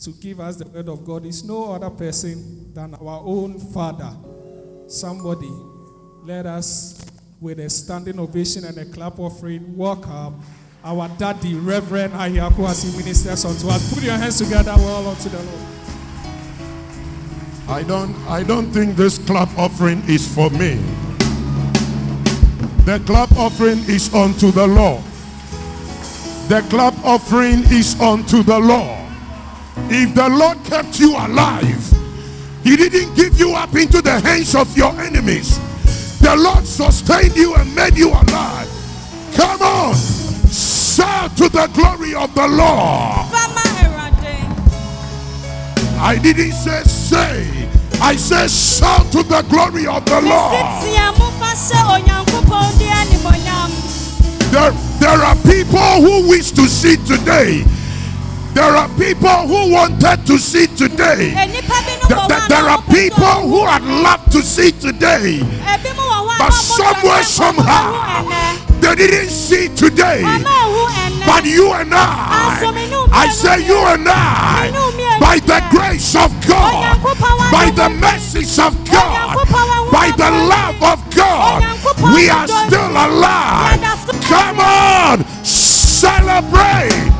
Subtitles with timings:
[0.00, 4.10] to give us the word of God is no other person than our own Father.
[4.86, 5.50] Somebody,
[6.22, 7.04] let us,
[7.40, 10.40] with a standing ovation and a clap offering, welcome
[10.84, 13.92] our daddy, Reverend Ahiaku, as he ministers unto us.
[13.92, 15.66] Put your hands together well unto the Lord.
[17.68, 20.80] I don't I don't think this clap offering is for me.
[22.86, 25.02] The clap offering is unto the Lord.
[26.48, 28.97] The clap offering is unto the Lord.
[29.90, 31.92] If the Lord kept you alive,
[32.62, 35.58] He didn't give you up into the hands of your enemies.
[36.20, 38.68] The Lord sustained you and made you alive.
[39.34, 39.94] Come on,
[40.50, 43.32] shout to the glory of the Lord.
[46.00, 47.68] I didn't say say.
[48.00, 50.52] I say shout to the glory of the Lord.
[54.52, 57.64] There, there are people who wish to see today.
[58.58, 61.30] There are people who wanted to see today.
[62.50, 65.38] There, are people who had loved to see today.
[66.40, 68.26] But somewhere, somehow,
[68.80, 70.22] they didn't see today.
[71.24, 72.58] But you and I,
[73.12, 74.72] I say you and I,
[75.20, 76.98] by the grace of God,
[77.52, 79.38] by the mercies of God,
[79.92, 81.62] by the love of God,
[82.12, 83.78] we are still alive.
[84.26, 87.18] Come on, celebrate.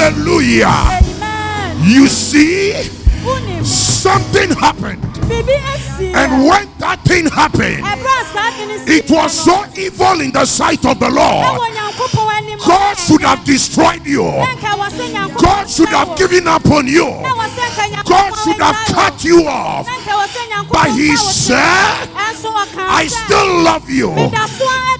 [0.00, 1.00] Hallelujah.
[1.82, 2.72] You see,
[3.64, 5.02] something happened.
[6.14, 7.82] And when that thing happened,
[8.88, 11.60] it was so evil in the sight of the Lord.
[12.64, 14.22] God should have destroyed you.
[15.38, 17.04] God should have given up on you.
[18.04, 19.86] God should have cut you off.
[20.72, 22.08] But He said,
[22.88, 24.12] I still love you,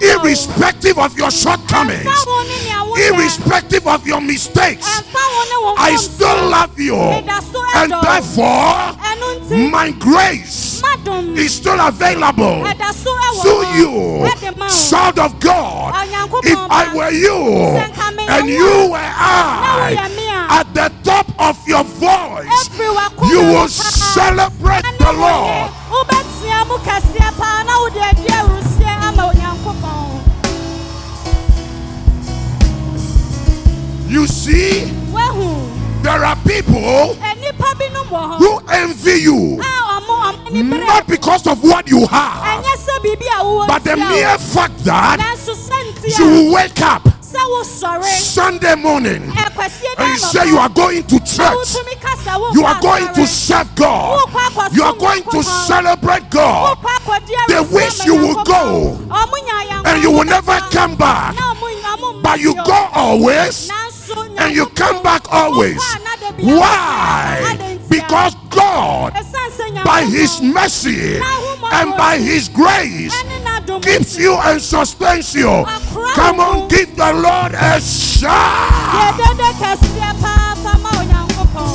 [0.01, 2.07] irrespective of your shortcomings,
[2.97, 5.01] irrespective of your mistakes.
[5.77, 6.95] I still love you.
[6.95, 8.95] And therefore,
[9.71, 10.81] my grace
[11.35, 12.63] is still available
[13.43, 14.29] to you,
[14.89, 16.06] child of God.
[16.43, 17.37] If I were you
[18.29, 19.95] and you were I,
[20.49, 25.71] at the top of your voice, you will celebrate the Lord.
[25.91, 30.05] wobɛteɛ mu kɛseɛ paa na wode adi awurusie ama onyankopɔn
[34.09, 34.85] You see,
[36.01, 39.63] there are people nnipa binom wɔ hɔ who envy you, a
[39.95, 43.67] ɔmo ɔmo ani bere not because of what you have, ɛnyɛ sɛ biribi a wowɔ
[43.67, 45.36] but the mere fact that nanso sɛ ntia
[46.17, 49.23] you will wake up Sunday morning
[49.97, 51.53] and you say you are going to church.
[51.53, 54.29] wotumi ka sɛ wo You are going to serve God.
[54.73, 56.77] You are going to celebrate God.
[57.47, 58.97] They wish you would go.
[59.85, 61.35] And you will never come back.
[62.23, 63.69] But you go always.
[64.39, 65.81] And you come back always.
[66.39, 67.57] Why?
[67.89, 69.13] Because God,
[69.83, 73.13] by His mercy and by His grace,
[73.81, 75.65] keeps you and sustains you.
[76.15, 78.73] Come on, give the Lord a shout.
[78.95, 81.73] yɛdede kɛseɛ paa fama onyankopɔn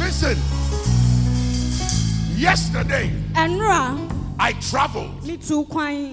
[0.00, 0.38] Listen,
[2.36, 3.10] yesterday
[4.38, 5.10] I traveled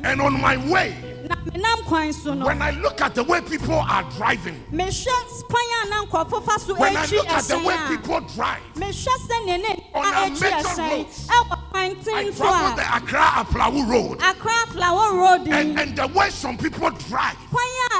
[0.03, 0.95] and on my way,
[1.31, 2.45] na menam kwan so no.
[2.45, 6.59] When I look at the way people are driving, mehwɛ kwan a na nkurɔfo fa
[6.59, 9.57] so when I akyi look at the way ɛhyɛn a people drive, mehwɛ sɛ ne
[9.57, 11.07] ne On a a akyi major ɛhyɛn road.
[11.07, 15.53] ɛwɔ kwan I ten so traveled the a Accra Aflao Road, akra flower road yi.
[15.53, 17.35] and, and the way some people drive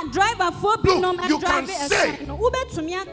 [0.02, 2.20] kwan a driverfoɔ binom Look, you can say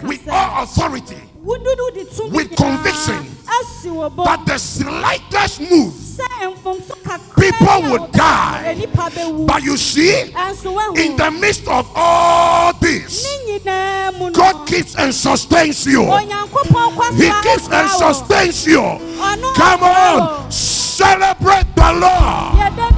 [0.03, 5.93] with all authority wodudu de tumi with conviction asi wɔ bɔ that the slightest move,
[5.93, 8.87] sɛ mfomso kakra People would die.
[9.47, 14.95] but you see, in the midst of all this, ne nyinaa mu no God keeps
[14.97, 16.05] and sustains you.
[16.05, 18.83] He keeps and sustains you.
[19.57, 22.98] Come on, celebrate the Lord.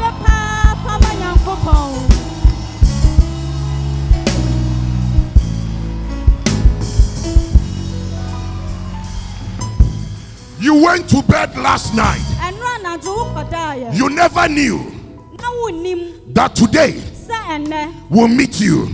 [10.60, 12.21] You went to bed last night.
[12.41, 14.92] ɛno anadwo wokɔdaeɛ You never knew
[16.34, 17.03] that today
[18.10, 18.86] will meet you.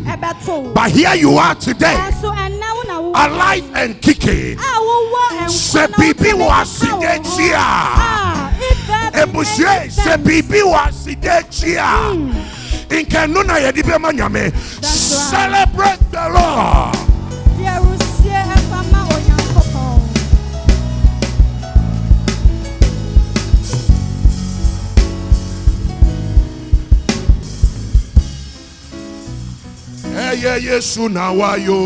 [0.75, 4.59] But here you are today, ɛnso ɛnnɛ wo na wo alive and kicking.
[4.59, 7.23] a Sɛ biribi wɔ ka ase wo dɛ ho.
[7.23, 8.53] kyia.
[8.59, 11.91] If there be ebusue sɛ biribi wɔ ase dɛ kyia
[12.89, 14.55] nkɛno na yɛde nyame.
[14.85, 17.06] Celebrate the lord
[30.37, 31.81] ɛyɛ yesu na wayo.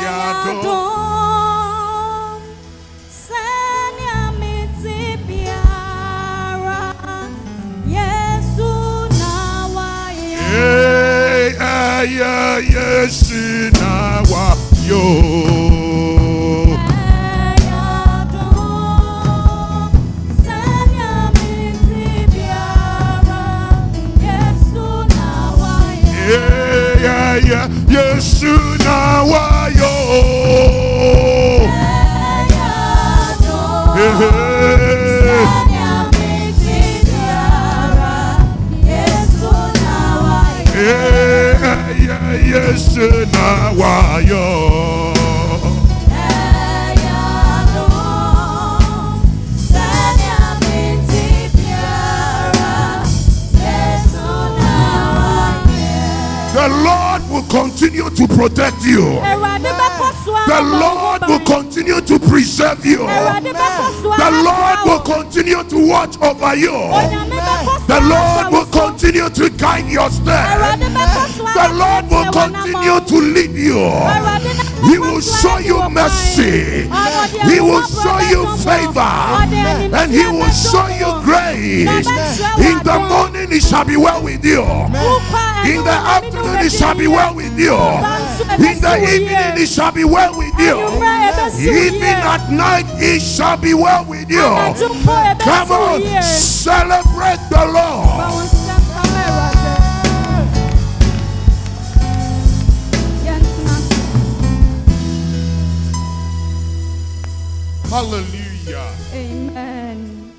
[0.00, 0.64] Eyadom,
[3.24, 6.82] sɛnea mete biara,
[7.94, 8.70] Yesu
[9.20, 9.32] na
[11.60, 12.34] ɛyɛ
[12.74, 13.44] yesu
[13.78, 13.92] na
[14.30, 15.43] wayo
[28.14, 29.94] yesu na wayo
[32.54, 35.44] Eyadom, Hey.
[35.50, 38.16] sɛnea mete biara,
[38.90, 39.52] Yesu
[39.82, 41.00] na wayɛ.
[42.52, 43.46] yesu na
[43.80, 44.46] wayo
[57.44, 62.98] will continue to protect you Awurade bɛkɔ so the lord will continue to preserve you
[62.98, 68.00] Awurade bɛkɔ so the lord will continue to watch over you Onyame bɛkɔ so The
[68.00, 70.56] Lord will continue to guide your steps.
[70.56, 73.76] Awurade bɛkɔ so The Lord will continue to lead you.
[74.88, 76.88] He will show you mercy.
[77.44, 79.14] He will show you favor.
[79.92, 82.08] And He will show you grace.
[82.58, 84.64] In the morning, it shall be well with you.
[85.64, 87.74] Wokɔ In the afternoon, it shall be well with you.
[87.74, 90.76] In the evening, it shall be well with you.
[91.58, 94.42] Even at night, it shall be well with you.
[94.42, 98.50] Come on, celebrate the Lord.
[107.90, 108.90] Hallelujah.
[109.12, 110.32] Amen.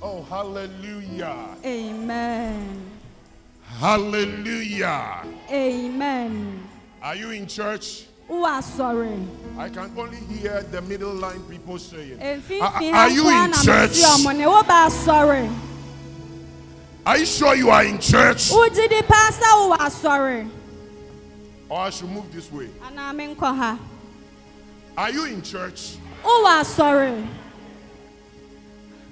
[0.00, 1.56] Oh, hallelujah.
[1.64, 2.83] Amen.
[3.84, 5.26] Hallelujah.
[5.52, 6.66] Amen.
[7.02, 8.06] Are you in church?
[8.28, 9.12] Who are sorry?
[9.58, 12.14] I can only hear the middle line people saying.
[12.18, 13.90] Are, Mfimfini are you ha in nkoa na church?
[13.90, 15.54] mesi ɔmo ne wo ba asɔre.
[17.04, 18.48] Are you sure you are in church?
[18.48, 20.50] Wogye di paa sɛ wowɔ asɔre.
[21.68, 22.70] Or I should move this way.
[22.88, 23.78] Anaa menkɔ ha.
[24.96, 25.98] Are you in church?
[26.24, 27.28] Wowɔ asɔre.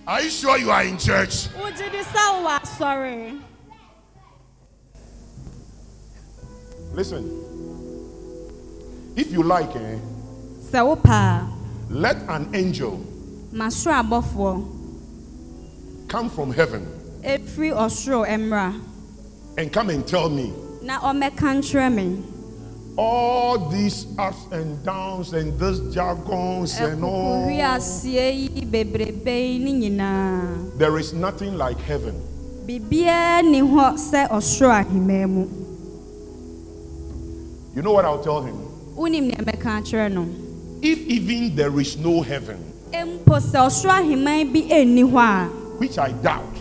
[0.06, 1.48] Are you sure you are in church?
[1.60, 3.42] Wogye di sɛ wowɔ asɔre.
[6.94, 7.25] Listen.
[9.17, 9.99] If you like, eh,
[10.71, 11.49] Sɛ wo paa,
[11.91, 13.00] let an angel
[16.09, 16.87] come from heaven
[17.23, 18.75] efiri ɔsoro mmra
[19.59, 20.53] and come and tell me
[20.83, 22.19] na ɔmmɛka nkyerɛ me.
[22.97, 27.47] all these ups and downs and this jargons and all.
[27.47, 30.79] Ɛkukuhwi aseɛ yi bebrebe yi ne nyinaa.
[30.79, 32.21] There is nothing like heaven.
[37.74, 38.56] You know what I'll tell him?
[38.96, 40.28] Wonim nea mɛka akyerɛ no.
[40.82, 42.58] If even there is no heaven,
[42.92, 45.48] Mpo sɛ ɔsoro ahemman bi ɛnni hɔ a,
[45.78, 46.54] which I doubt,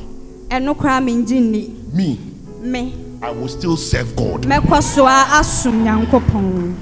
[0.50, 1.94] ɛno koraa mengye nni.
[1.94, 2.18] me,
[2.62, 4.44] Me, I will still serve God.
[4.46, 6.78] mɛkɔ so a asom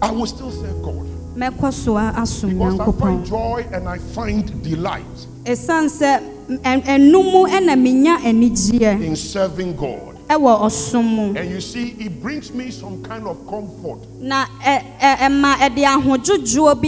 [0.00, 1.08] I will still serve God.
[1.36, 5.26] Mɛkɔ so a asom Because I find joy and I find delight
[6.48, 10.14] Ɛsiane sɛ ɛ- ɛno mu ɛna menya anigyeɛ in serving God.
[10.28, 11.34] ɛwɔ ɔsom mu.
[11.36, 14.00] And you see, it brings me some kind of comfort.
[14.20, 16.80] Na ɛ- ɛ- ɛma ɛde ahodwodwoɔ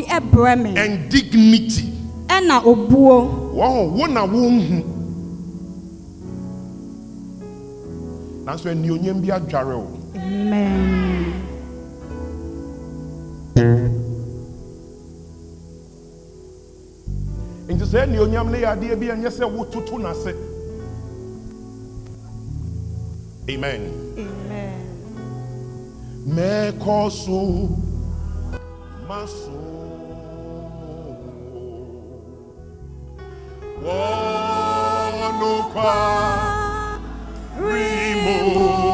[17.96, 20.32] sɛ anuonyam no yɛ adeɛ bi a ɛnyɛ sɛ wototo n'ase
[23.48, 23.82] amen.
[24.18, 24.82] Amen.
[26.36, 27.40] mɛkɔ so
[29.08, 29.52] maso
[33.82, 35.96] wɔno kwa
[37.58, 38.85] rimo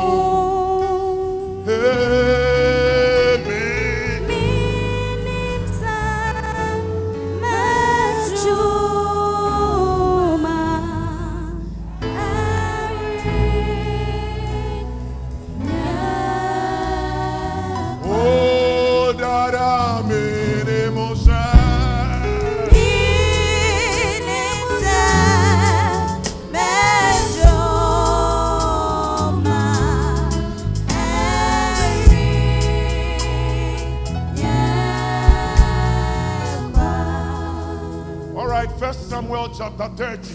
[39.63, 39.89] chapter
[40.19, 40.35] 30.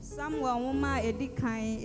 [0.00, 1.06] samuel nwoma a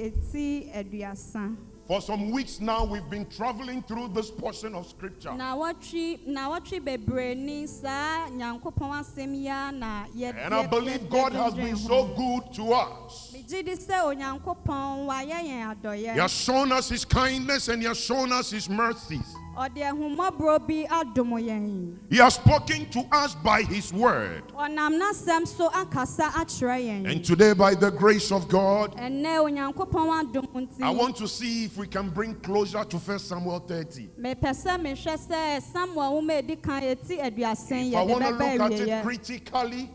[0.05, 1.55] eti aduasa.
[1.87, 5.31] For some weeks now, we've been traveling through this portion of scripture.
[5.35, 11.07] na wɔtwi na wɔtwi bebree ni saa nyankopɔn asɛm ya na yɛ And I believe
[11.11, 13.35] God has been so good to us.
[13.35, 17.87] megye di sɛ onyankopɔn wayɛ yɛn adɔyɛ He has shown us His kindness and He
[17.87, 19.35] has shown us His mercies.
[19.59, 21.97] Ɔde ahomɔborɔ bi adom yɛn.
[22.09, 24.43] He has spoken to us by His word.
[24.53, 30.81] ɔnam n'asɛm so akasa akyerɛ And today, by the grace of God, ɛnnɛ onyankopɔn adom
[30.81, 34.09] I want to see if we can bring closure to 1 Samuel 30.
[34.17, 38.29] mepɛ sɛ mehwɛ sɛ samuel nwoma a edi kan eti aduasen If I want to
[38.29, 39.89] look at it critically,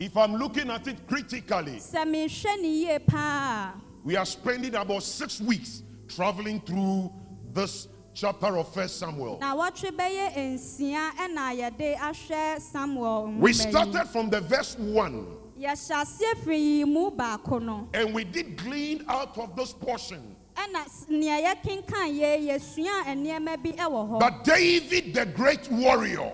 [0.00, 3.74] if I'm looking at it critically, sɛ mehwɛ ne yie paa.
[4.02, 7.12] we are spending about six weeks traveling through
[7.52, 9.38] this chapter of First Samuel.
[9.40, 15.26] na wɔtwe bɛyɛ nsia ɛna yɛde ahwɛ samuel We started from the verse 1
[15.60, 17.88] yɛhyɛ aseɛ firi yi mu baako no.
[17.94, 20.36] And we did glean out of this portion.
[20.56, 24.18] But s- nea yɛkenkan yɛ yɛsua nneɛma bi wɔ hɔ.
[24.20, 26.32] That David, the great warrior,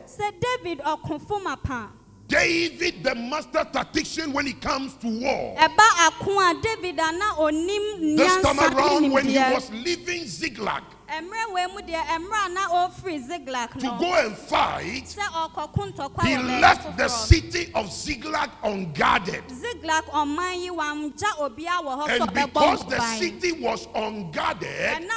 [2.28, 6.54] david ɔkofo mapa David, the master tactician when it comes to war, ɛba ako a
[6.62, 10.83] david a na onim this time around when he was leaving Ziklag
[13.80, 15.04] to go and fight,
[16.25, 19.44] he left the city of Ziklag unguarded.
[22.08, 25.08] And because the city was unguarded,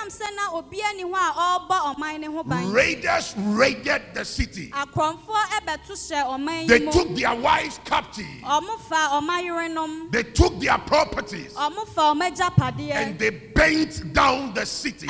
[2.74, 4.72] raiders raided the city.
[6.68, 8.26] They took their wives captive,
[10.12, 11.54] they took their properties,
[12.94, 15.08] and they burnt down the city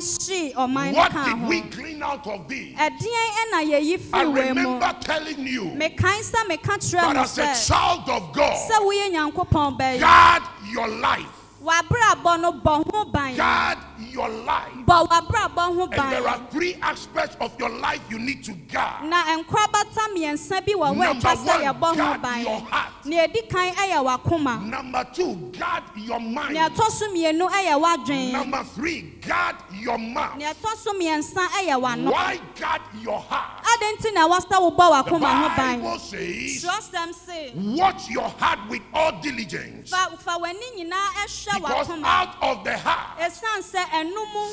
[0.00, 1.48] san hye ɔman no What kaa did ho?
[1.48, 2.74] we glean out of this?
[2.74, 7.14] ɛdeɛn ɛna yɛyi I firi wei mu remember telling you mekae sɛ meka kyerɛ that
[7.16, 11.26] mo as a child of sɛ God, woyɛ nyankopɔn bɛyɛ guard your life.
[11.62, 13.36] w'abrabɔ no bɔ ho ban.
[13.36, 13.78] Guard
[14.14, 14.72] your life.
[14.86, 18.52] bɔ w'abrabɔ ho And there ban are three aspects of your life you need to
[18.72, 19.04] guard.
[19.04, 22.60] na nkorabata mmiɛnsa bi wɔ hɔ Number atwa sɛ one, yɛbɔ ho guard ban your
[22.60, 22.92] heart.
[23.04, 26.56] nea ɛdi kan ɛyɛ w'akoma Number two, guard your nea mind.
[26.56, 30.36] ɛtɔ so mmienu ɛyɛ w'adwen Number three, guard your mouth.
[30.36, 33.64] nea ɛtɔ so mmiɛnsa ɛyɛ w'ano Why guard your heart?
[33.64, 38.08] adɛn nti na ɛwɔ sɛ wobɔ The w'akoma ho ban Bible says, twerɛsɛm se watch
[38.10, 39.90] your heart with all diligence.
[39.90, 43.18] fa fa w'ani nyinaa ɛhwɛ Because w'akoma out of the heart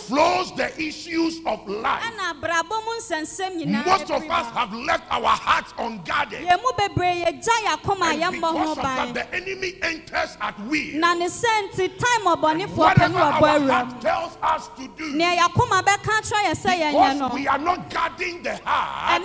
[0.08, 2.03] flows the issues of life.
[3.86, 6.46] Most of us have left our hearts unguarded.
[8.22, 11.00] And because of that, the enemy enters at will.
[12.77, 15.13] Whatever our heart tells us to do,
[16.91, 19.22] because we are not guarding the heart,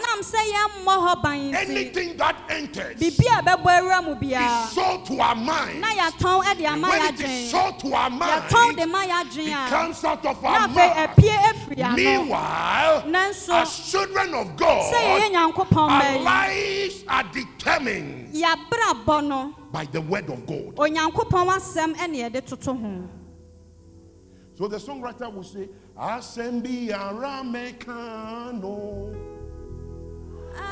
[1.68, 5.82] anything that enters is sold to our mind.
[6.90, 8.42] When it is sold to our mind,
[9.70, 10.96] becomes a out of our mouth.
[10.96, 13.14] apie afiri ano Meanwhile,
[13.52, 14.94] as children of God,
[15.76, 18.32] our lives are determined
[19.72, 20.76] by the word of God.
[20.76, 23.08] onyankopɔn asɛm ɛne yɛde toto ho.
[24.54, 25.68] So the songwriter will say,
[25.98, 27.94] Assembly Aramekano,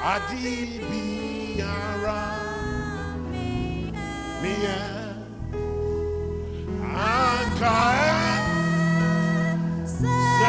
[0.00, 2.38] Adibi Ara,
[4.42, 5.14] Mia,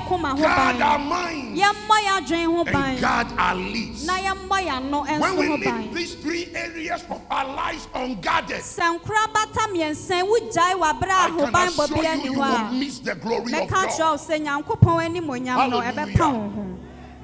[0.00, 4.04] guard our minds, yɛmmɔ yɛ adwen ho and guard our lips.
[4.06, 8.98] na yɛmmɔ yɛ ano When we leave these three areas of our lives unguarded, sɛ
[8.98, 12.32] nkora bata mmiɛnsa wogyae w'abrɛ I a can hoban assure bɔ bi you, ani you
[12.32, 13.88] hɔ will a miss the glory of God.
[13.88, 16.78] kyerɛ wo sɛ nyankopɔn animonyam no Hallelujah.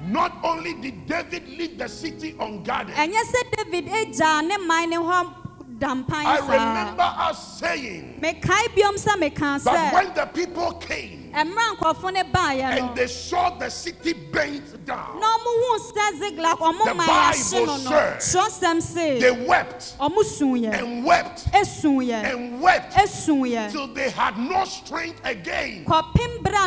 [0.07, 4.95] Not only did David leave the city unguarded, ɛnyɛ sɛ david agyaa ne man ne
[4.97, 5.33] hɔ
[5.79, 11.75] dampan I remember us saying mekae biom sɛ mekaa that when the people came ɛmmerɛ
[11.75, 16.19] nkurɔfo ne baeɛ no and they saw the city burnt down, na ɔmo huu sɛ
[16.19, 20.73] ziglag ɔmo The man yɛahye no Bible no says twerɛsɛm se they wept ɔmo suuyɛ
[20.79, 26.61] and wept esuuyɛ and wept esuuyɛ till they had no strength again kɔpem berɛ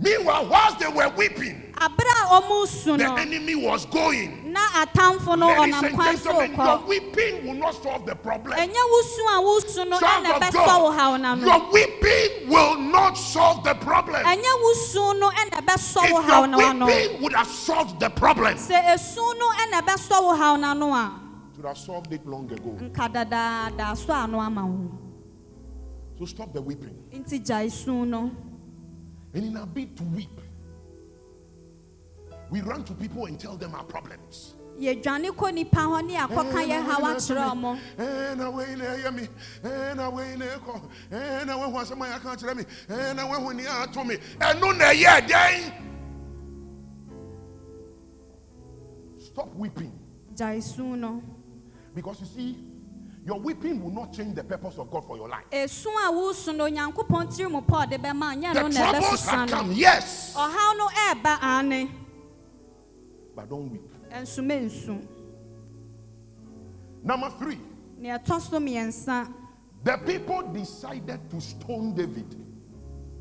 [0.00, 4.50] Meanwhile, whilst they were weeping, abere a ɔmo su the no enemy was going.
[4.52, 8.06] na atamfo no Ladies ɔnam and kwan so gentlemen, your kɔ weeping will not solve
[8.06, 8.58] the problem.
[8.58, 12.48] ɛnyɛ wusu a wusu no Child ɛna of ɛbɛsɔ wo haw God, n'ano your weeping
[12.48, 14.24] will not solve the problem.
[14.24, 18.08] ɛnyɛ wusu no ɛna ɛbɛsɔ wo If haw your n'ano weeping would have solved the
[18.10, 21.12] problem, it sɛ esu no ɛna ɛbɛsɔ wo haw n'ano a
[21.56, 22.70] would have solved it long ago.
[22.80, 24.90] nka dadaada so ano ama wo
[26.18, 26.96] So stop the weeping.
[27.12, 28.30] nti gya esu no
[29.32, 30.40] And in a bid to weep,
[32.50, 34.54] we run to people and tell them our problems.
[34.80, 39.14] yɛdwane kɔ nipa hɔ ne akɔka yɛ eh, haw akyerɛ ɔmo ɛna wei na ɛyɛ
[39.14, 39.28] me
[39.62, 44.04] ɛna wei na ɛkɔ ɛna wahu asɛm a yɛaka kyerɛ me ɛna wahu ne ato
[44.04, 45.72] me ɛno na ɛyɛ dɛn
[49.18, 49.92] stop weeping.
[50.34, 51.22] Gya esu no
[51.94, 52.56] because you see
[53.24, 55.44] your weeping will not change the purpose of God for your life.
[55.50, 59.26] Esu a wusu no onyankopɔn tiri mu paul de bɛma nyɛ the no na troubles
[59.26, 60.34] ɛbɛsesa have no come yes.
[60.36, 61.90] Ɔhaw no ɛɛba ane
[63.36, 63.82] but don't weep.
[64.10, 65.06] Nso mensu
[67.02, 67.60] number three.
[67.98, 69.34] Nea ɛtɔ so mmiɛnsa
[69.84, 72.36] the people decided to stone David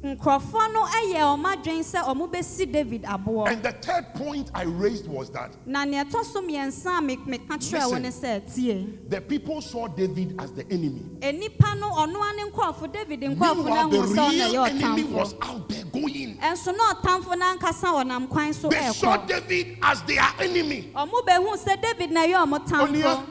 [0.04, 3.48] nkurɔfoɔ no yɛ ɔmo adwene sɛ ɔmo bɛsi david aboɔ.
[3.52, 7.18] And the third point I raised was that na nea ɛtɔ so mmiɛnsa a me-
[7.18, 8.86] meka kyerɛ wo ne sɛ tie.
[9.10, 11.02] The people saw David as the enemy.
[11.20, 15.04] Nnipa no ɔnoa ne nkɔɔfo david nkɔɔfo Meanwhile, the ahu sɛ ɔna real ɛyɛ enemy
[15.04, 16.38] was ɔtamfo out there going.
[16.38, 20.92] ɛnso na ɔtamfo no ankasa ɔnam kwan so They saw David as their enemy.
[20.96, 23.26] ɔmo bɛhu sɛ david na ɛyɛ ɔmo Onia, tamfo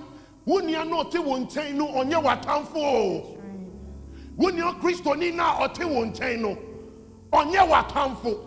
[0.46, 3.37] wunia no ɔte wɔn nkyɛn no ɔnyɛ w'atamfo
[4.38, 4.42] o.
[4.42, 6.56] Wunia Kristoni na ɔte wɔn nkyɛn no
[7.32, 8.38] ɔnyɛ w'atamfo.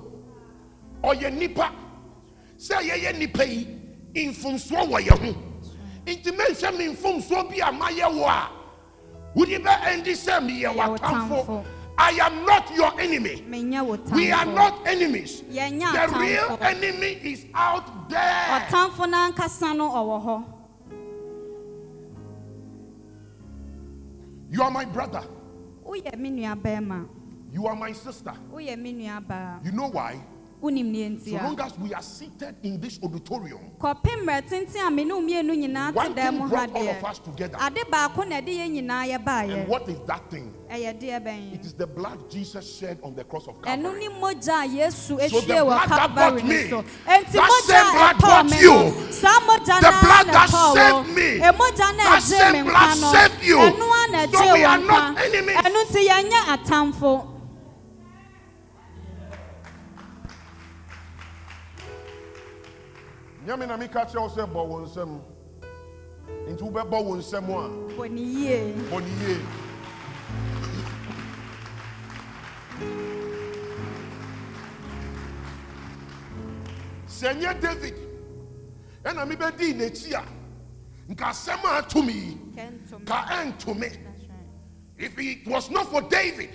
[1.04, 1.72] Ɔyɛ nipa.
[2.58, 3.68] Sɛ yɛyɛ nipa yi,
[4.16, 5.36] mfomsoɔ wɔ yɛn ho.
[6.06, 8.50] Nti mɛnhwɛ me mfomsoɔ bi a mayɛ wɔ a,
[9.36, 11.46] wodi bɛ ɛndi sɛ meyɛ Yɛ wo w'atamfo.
[11.46, 11.66] tamfo.
[11.98, 13.44] I am not your enemy.
[14.14, 15.42] We are not enemies.
[15.42, 18.62] The real enemy is out there.
[18.70, 20.44] ɔtamfo no ankasa no ɔwɔ hɔ
[24.50, 25.24] You are my brother.
[25.92, 26.98] Woyɛ me
[27.54, 28.34] You are my sister.
[28.54, 28.92] woyɛ me
[29.64, 30.20] You know why?
[30.62, 34.92] wonim ne So long as we are seated in this auditorium, kɔpem mmerɛ tenten a
[34.92, 37.20] me ne wo mmienu nyinaa one te dɛm thing ha brought all of deɛ us
[37.20, 37.58] together.
[37.60, 40.54] ade baako na ɛde yɛn nyinaa And what is that thing?
[40.70, 44.08] ɛyɛ deɛ bɛn It is the blood Jesus shed on the cross of ɛno Calvary.
[44.08, 47.50] ne mogya a yesu So the wɔ blood that calvary no me, so enti that
[47.50, 48.74] mogya same a blood me you.
[48.74, 51.40] no saa mogya The blood na that saved wo me.
[51.40, 51.51] na
[51.98, 53.58] That ɛgye same me blood nkwa no saved you.
[53.58, 55.58] ɛno a na So ɛgye we wɔ are not nkwa enemies.
[55.58, 57.28] ɛno nti yɛnyɛ atamfo
[63.46, 65.22] nyame na meka kyerɛ wo sɛ bɔ wo nsɛm.
[66.50, 68.74] Nti wobɛbɔ wo nsɛm a bɔ ne yie.
[68.90, 69.38] bɔ ne yie.
[77.08, 77.96] Sɛ nyɛ david
[79.04, 80.24] ɛna mebɛdii n'akyi a
[81.12, 82.41] nka asɛm a me yi
[83.05, 83.90] ka ɛnto me.
[84.98, 86.50] If it was not for david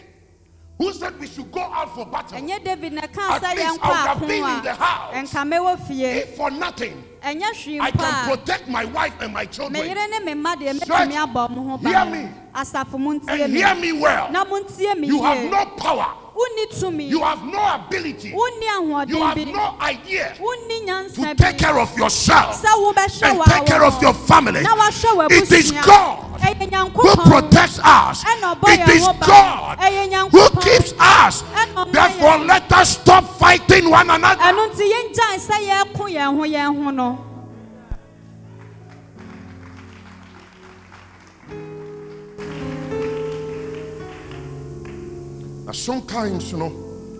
[0.79, 2.39] who said we should go out for battle?
[2.39, 4.71] Ɛnyɛ david na ka At sɛ least yɛnkɔ I would have ako been in the
[4.71, 5.15] a house.
[5.15, 6.05] ɛnka mɛwɔ fie.
[6.05, 9.49] If for nothing ɛnyɛ hwee i can mpo a protect my wife and my me
[9.49, 9.87] children.
[9.89, 12.29] yere ne me mma deɛ Church, mɛtumi abɔ mo ho hear ban me.
[12.55, 13.59] asafo mo ntie and me.
[13.61, 14.31] hear me well.
[14.31, 15.51] Na montie me you have yie.
[15.51, 16.07] no power.
[16.07, 16.26] wonni tumi
[17.11, 18.33] you have no ability.
[19.09, 20.35] You have no idea
[21.15, 22.63] to take care of yourself
[23.23, 24.61] and take care of your family.
[25.31, 26.19] It is god
[26.93, 28.25] who protects us.
[28.69, 29.79] It is god
[30.31, 31.43] who keeps us.
[31.93, 34.43] Therefore let us stop fighting one another
[45.67, 46.71] now sometimes you know.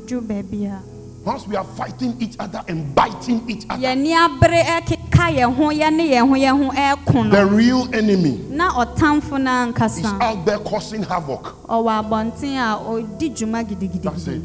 [0.07, 0.81] Dwo baabi a
[1.27, 5.65] once we are fighting each other and biting each other yɛni abere ɛkeka yɛn ho
[5.73, 10.23] yɛne yɛn ho yɛn ho ɛko the no real enemy na ɔtamfo no is ankasa.
[10.23, 11.57] out there causing havoc.
[11.67, 13.67] Ɔwɔ abɔnten a ɔdi dwuma
[14.03, 14.41] that's it.
[14.41, 14.45] Gidigidi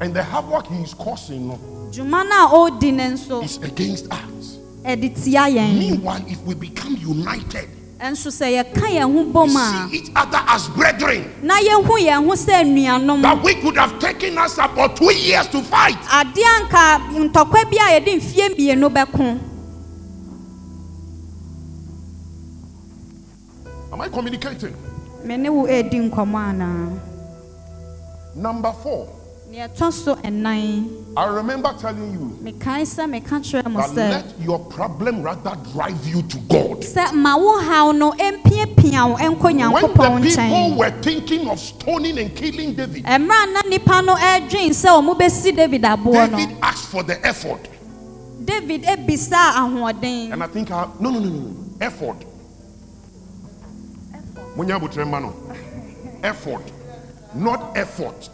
[0.00, 1.58] and the havoc he is causing no,
[1.90, 3.42] dwuma no a ɔredi ne nso.
[3.42, 4.58] is against us.
[4.84, 7.68] Ɛde tia yɛn meanwhile if we become united
[8.00, 11.24] ɛnso sɛ yɛka yɛn ho bom a see each other as brethren.
[11.42, 13.22] Na yɛhu yɛn ho sɛ anuanom.
[13.22, 15.96] That we could have taken us about two years to fight.
[16.08, 19.38] Adeɛ anka ntɔkwa bi a yɛde mfie mmienu bɛko.
[23.92, 24.74] Am i communicating?
[25.24, 26.98] Me ne wo ɛredi nkɔmmɔ anaa
[28.34, 29.19] number four.
[29.50, 34.40] Nea ɛtɔ so ɛnan I remember telling you mekae sɛ meka kyerɛ mo that let
[34.40, 36.78] your problem rather drive you to God.
[36.82, 42.18] sɛ ma wo haw no ɛmpiapia wo ɛnkɔ When the people were thinking of stoning
[42.18, 46.36] and killing David, ɛmmerɛ a na nnipa no ɛdwen sɛ ɔmo bɛsi david aboɔ no
[46.38, 47.68] David asked for the ephod.
[48.44, 51.56] david And I think, I, no, no, no, no, no.
[51.80, 52.24] Effort.
[54.56, 55.32] Butrema.
[56.22, 56.70] Effort.
[57.34, 58.28] Not effort.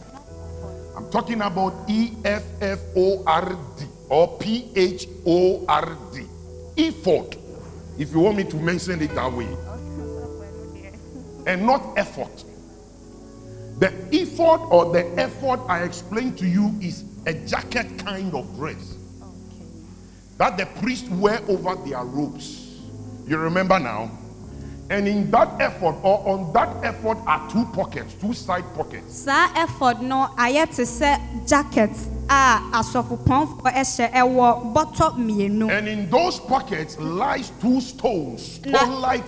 [0.96, 6.24] I'm talking about E F F O R D or P H O R D.
[6.76, 7.36] Ephod.
[7.98, 9.48] If you want me to mention it that way.
[11.46, 12.44] And not effort.
[13.78, 18.96] The ephod or the ephod I explained to you is a jacket kind of dress
[20.38, 22.80] that the priests wear over their robes.
[23.26, 24.10] You remember now?
[24.88, 29.24] And in that effort, or on that effort, are two pockets, two side pockets.
[29.24, 31.90] saa effort no ayɛ te sɛ jacket
[32.28, 39.26] a asɔfopɔnfoɔ ɛhyɛ ɛwɔ bɔtɔ mmienu And in those pockets lies two stones, stone-like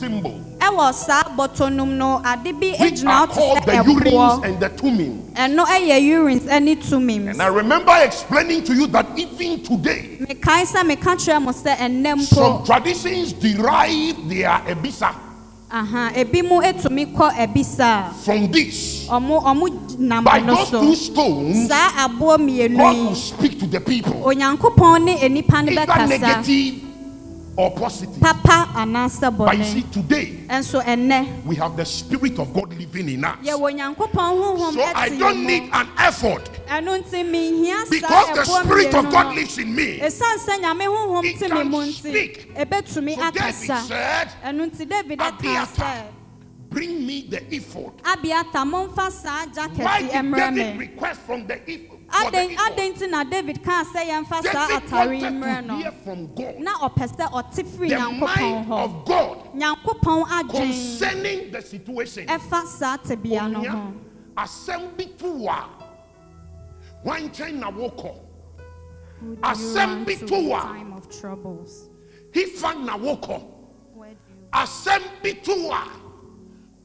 [0.00, 3.58] symbol, ɛwɔ saa bɔtɔ no mu no ade bi which gyina are hɔ te called
[3.58, 4.44] sɛ ɛboɔ.
[4.44, 5.20] and the tumim.
[5.34, 10.64] ɛno ɛyɛ urines ɛne tumims And I remember explaining to you that even today, mekae
[10.66, 15.14] sɛ meka kyerɛ mo sɛ some mpo traditions derive their ebisa.
[15.72, 18.12] Aha ebi mu etumi kɔ ebisa.
[18.24, 19.06] From this.
[19.08, 20.80] ɔmo ɔmo nam By no those so.
[20.80, 24.14] two stones, saa aboɔ mmienu God will yi speak to the people.
[24.24, 26.08] onyankopɔn ne enipa either bɛkasa.
[26.08, 26.89] negative
[27.56, 28.20] or positive.
[28.20, 32.72] papa anaasɛ But you see, bɔne today ɛnso ɛnnɛ we have the Spirit of God
[32.78, 33.36] living in us.
[33.44, 37.84] yɛwɔ onyankopɔn honhom So I ɛte don't yɛn need mu an ephod ɛno nti menhia
[37.84, 39.98] saa because the ɛboɔ Spirit of mmienu God no lives in me.
[39.98, 42.54] ɛsiane sɛ nyame honhom It te me can mu nti speak.
[42.54, 46.02] ɛbɛtumi So David akasa said, ɛno nti david ɛkaa Abiathar, sɛ
[46.70, 48.00] Bring me the ephod.
[48.04, 51.98] abiata momfa saa Why jacket did mmrɛ David me request from the ephod?
[52.10, 55.66] Adɛn adɛn nti na david kaa sɛ yɛmfa saa David atare yi wanted mmrɛ to
[55.66, 56.58] no hear from God.
[56.58, 62.26] Na ɔpɛ sɛ ɔte firi nyankopɔn hɔ nyankopɔn adwen concerning the situation.
[62.26, 63.92] ɛfa saa tebea no ho.
[64.36, 65.68] asɛm bi to wo a
[67.04, 68.14] wankyɛn na wokɔ
[69.42, 71.88] asɛm bi to to in wo a time of troubles?
[72.32, 73.42] hifa na wokɔ
[73.94, 75.88] Where do you asɛm bi to wo a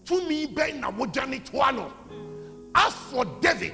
[0.06, 1.92] tumi bɛn na wogya ne toa no
[2.76, 3.74] as for david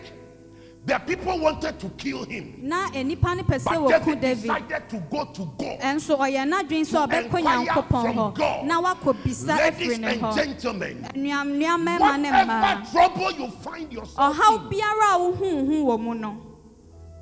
[0.84, 2.56] the people wanted to kill him.
[2.62, 4.42] Na enipa ne sɛ but wɔku david david.
[4.44, 5.80] decided to go to god.
[5.80, 10.36] Ɛnso ɔyɛ n'adwen sɛ ɔbɛkɔ nyankopɔn hɔ na wakɔ bisa ladies afiri ne and hɔ
[10.36, 15.84] gentlemen nnuam nnuamɛma ne mmaa whatever trouble you find yourself ɔhaw in biara a wohuhu
[15.86, 16.38] wɔ mu no.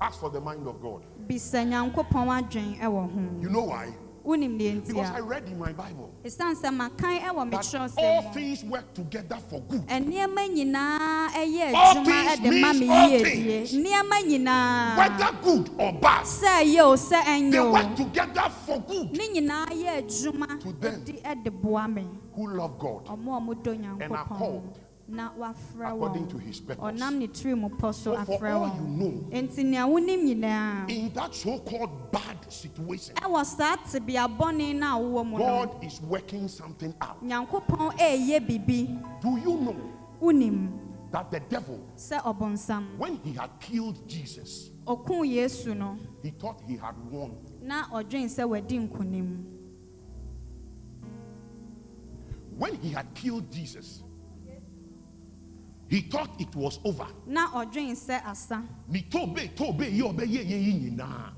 [0.01, 1.03] ask for the mind of god.
[1.27, 3.41] Bisa nyankopɔn adwen ɛwɔ ho.
[3.41, 3.93] You know why
[4.87, 6.09] Because I read in my Bible
[7.51, 7.65] that
[7.97, 9.81] all things work together for good.
[11.75, 13.73] All things means all things.
[14.97, 16.25] Whether good or bad,
[17.51, 19.13] they work together for good.
[20.59, 21.03] To them
[22.35, 23.07] who love God
[24.01, 24.79] and are called
[25.17, 26.83] according to wɔn his purpose.
[26.83, 28.75] ɔnam ne tiri mu pɔ so So for afrɛ all wɔn.
[28.75, 34.75] you know, nti nea wonim nyinaa in that so-called bad situation ɛwɔ saa tebea bɔne
[34.75, 37.23] no a wowɔ mu no god is working something out.
[37.23, 39.75] Nyankopɔn ɛɛyɛ bibi do you know
[40.21, 40.71] wonim
[41.11, 42.97] that the devil sɛ ɔbonsam.
[42.97, 47.35] when he had killed jesus ɔkuu yesu no he thought he had won.
[47.61, 49.43] na ɔdwen sɛ wadi nkonim.
[52.57, 54.03] When he had killed jesus
[55.89, 57.07] he thought it was over.
[57.25, 61.31] Na ɔdwen sɛ asa ne tobe tobe yi a ɔbɛyɛ yɛ yi nyinaa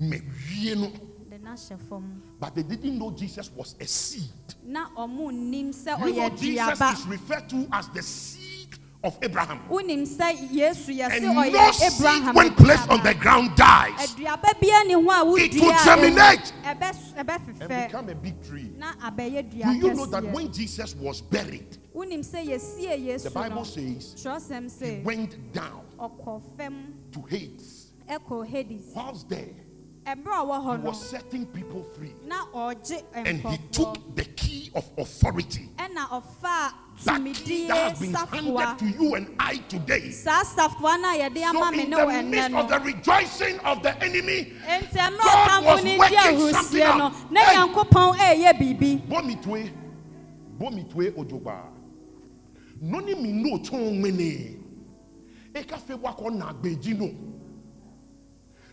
[0.00, 0.90] mɛwie no
[1.28, 4.30] de n'ahyɛ fam but they didn't know jesus was a seed.
[4.64, 9.60] Na ɔmo nnim sɛ you know jesus is referred to as the seed of abraham.
[9.68, 14.14] Wonim sɛ yesu yɛse and ɔyɛ no seed when placed on the ground dies.
[14.14, 16.52] Aduaba bia ni ho a It wodua will a germinate.
[16.64, 18.72] ɛbɛ and become a big tree.
[18.78, 23.30] Na abɛyɛ do dua you know that when jesus was buried wonim sɛ yɛsie the
[23.34, 25.82] bible says he went down
[27.12, 27.92] to hades.
[28.94, 29.46] Whilst there
[30.06, 32.14] ɛberɛ a ɔwɔ he was setting people free.
[33.14, 39.14] And he took the key of authority that key that has been handed to you
[39.14, 40.10] and i today.
[40.10, 44.52] Saa safoa no a yɛde so in the midst of the rejoicing of the enemy
[44.90, 47.12] God was ɔtamfo no di working something out.
[48.16, 48.50] Hey.
[52.80, 54.56] Nyankopɔn ɛɛyɛ biribi bomitwe bomitwe ojogba noni mi no tún wini
[55.54, 57.10] eka fe wakọ na agbeji no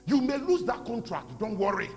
[0.06, 1.90] you may lose that contract don't worry.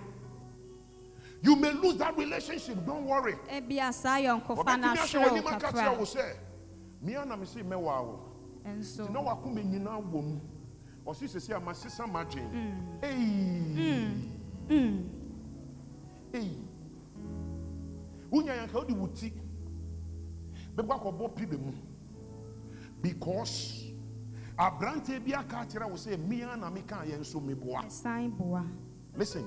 [1.42, 3.34] You may lose that relationship don't worry.
[3.48, 6.04] Ebia saa yɔnkofa no ọbẹtumi ahyẹ ahwerɛ wọn wo ni ma ka kyerɛ kakra wo
[6.04, 6.36] sɛ
[7.02, 8.20] mia na mi si mɛwa o.
[8.66, 10.40] Nso nti na wakoma nyinaa wɔ mu.
[11.06, 13.00] Ɔsi sisi ama sisa margin Mm.
[13.02, 14.30] eyi
[16.32, 16.56] eyi
[18.30, 19.32] wunya yanka wode wo ti
[20.76, 21.72] bɛbɔ akɔbɔ pi bɛ mu
[23.02, 23.92] because
[24.58, 27.84] aberanteɛ bi aka akyerɛ wo sɛ mmea na meka yɛn nso meboa.
[27.84, 28.64] Ɛsan boa.
[29.16, 29.46] Listen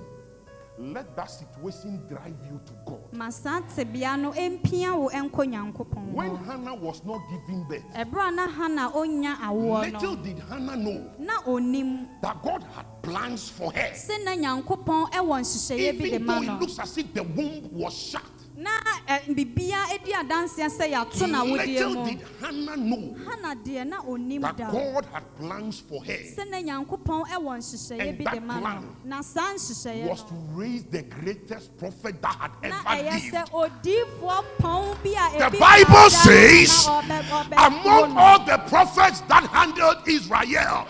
[0.78, 3.14] let that situation drive you to god.
[3.14, 8.28] Ma saa tebea no mpia wo nkɔ nyankopɔn when hannah was not giving birth ɛberɛ
[8.28, 12.86] a na hana ɔnya awoɔ little no did hannah know na onim that god had
[13.04, 13.92] plans for her.
[13.94, 16.56] sɛ na nyankopɔn ɛwɔ nhyehyɛeɛ bi de even ma though no.
[16.56, 18.24] it looks as if the womb was shut
[18.64, 18.70] na
[19.08, 23.88] ɛ, bibia adi adanseɛ sɛ yɛato na wodeɛ little mu did hannah know hana deɛ
[23.88, 24.72] na onim that da.
[24.72, 26.14] God had plans for her.
[26.14, 28.60] Sɛ na nyankopɔn ɛwɔ nhyehyɛeɛ And bi that de ma no.
[28.62, 33.04] plan na saa nhyehyɛeɛ was to no raise the greatest prophet that had na ever
[33.04, 33.84] ɛyɛ sɛ lived.
[33.84, 38.20] odiifoɔ pɔn bi a The ebi Bible ada says, na ɔbɛ- ɔbɛkuo among no.
[38.22, 40.88] all the prophets that handled Israel,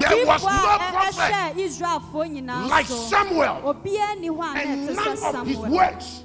[0.00, 2.94] there was no a ɛ- prophet ɛhyɛ Israelfoɔ nyinaa like so.
[3.08, 5.72] Samuel, Obiara ni hɔ a na and ɛte none sɛ of his Samuel.
[5.76, 6.24] words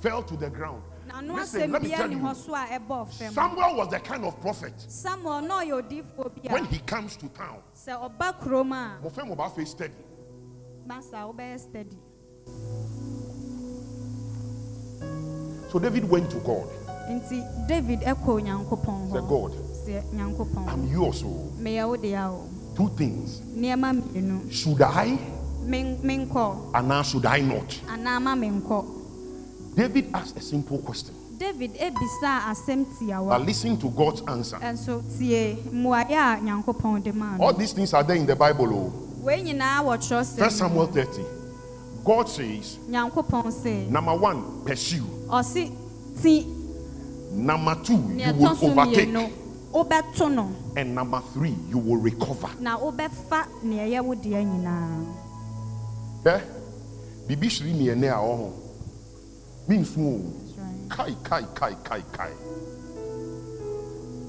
[0.00, 0.82] fell to the ground.
[1.22, 3.32] Listen, let me tell you, hɔ so a ɛbɔ fam.
[3.32, 7.28] Samuel was the kind of prophet Samuel na ɔyɛ odiifoɔ bi when he comes to
[7.28, 7.60] town.
[7.74, 9.94] sɛ ɔba kurom a mo fẹ́ mo bá fẹ́ steady.
[10.86, 11.98] masa wobɛyɛ steady.
[15.70, 16.68] So David went to God.
[17.68, 18.08] David Said.
[19.28, 19.52] God,
[20.68, 21.22] I'm yours.
[21.24, 21.52] Oh.
[21.58, 22.48] meyɛ wo dea o.
[22.76, 23.40] Two things.
[24.54, 25.18] Should I
[25.70, 27.78] and now should I not?
[29.78, 29.94] Anaa ma menkɔ.
[29.94, 31.14] David asked a simple question.
[31.38, 33.46] David ebisa asɛm But tiawa.
[33.46, 34.56] listen to God's answer.
[34.56, 38.66] Nso tie mmuaeɛ a Nyankopɔn de maa All these things are there in the Bible.
[38.74, 38.92] Oh.
[39.22, 40.86] Wei nyinaa wɔ First Twerɛsɛm mu.
[40.86, 41.24] Samuel 30.
[42.04, 45.04] God says, Nyankopɔn sɛ number one, pursue.
[45.28, 45.70] ɔse
[46.22, 46.46] ti
[47.30, 49.30] Number two, you will overtake.
[49.72, 52.48] wobɛto no And number three, you will recover.
[52.58, 55.06] na wobɛfa nea ɛyɛ wo deɛ nyinaa
[56.26, 56.40] Eh?
[57.28, 57.46] Bibi
[58.08, 58.52] a oho.
[59.68, 60.88] Minsu o.
[60.88, 62.32] Kai kai kai kai kai.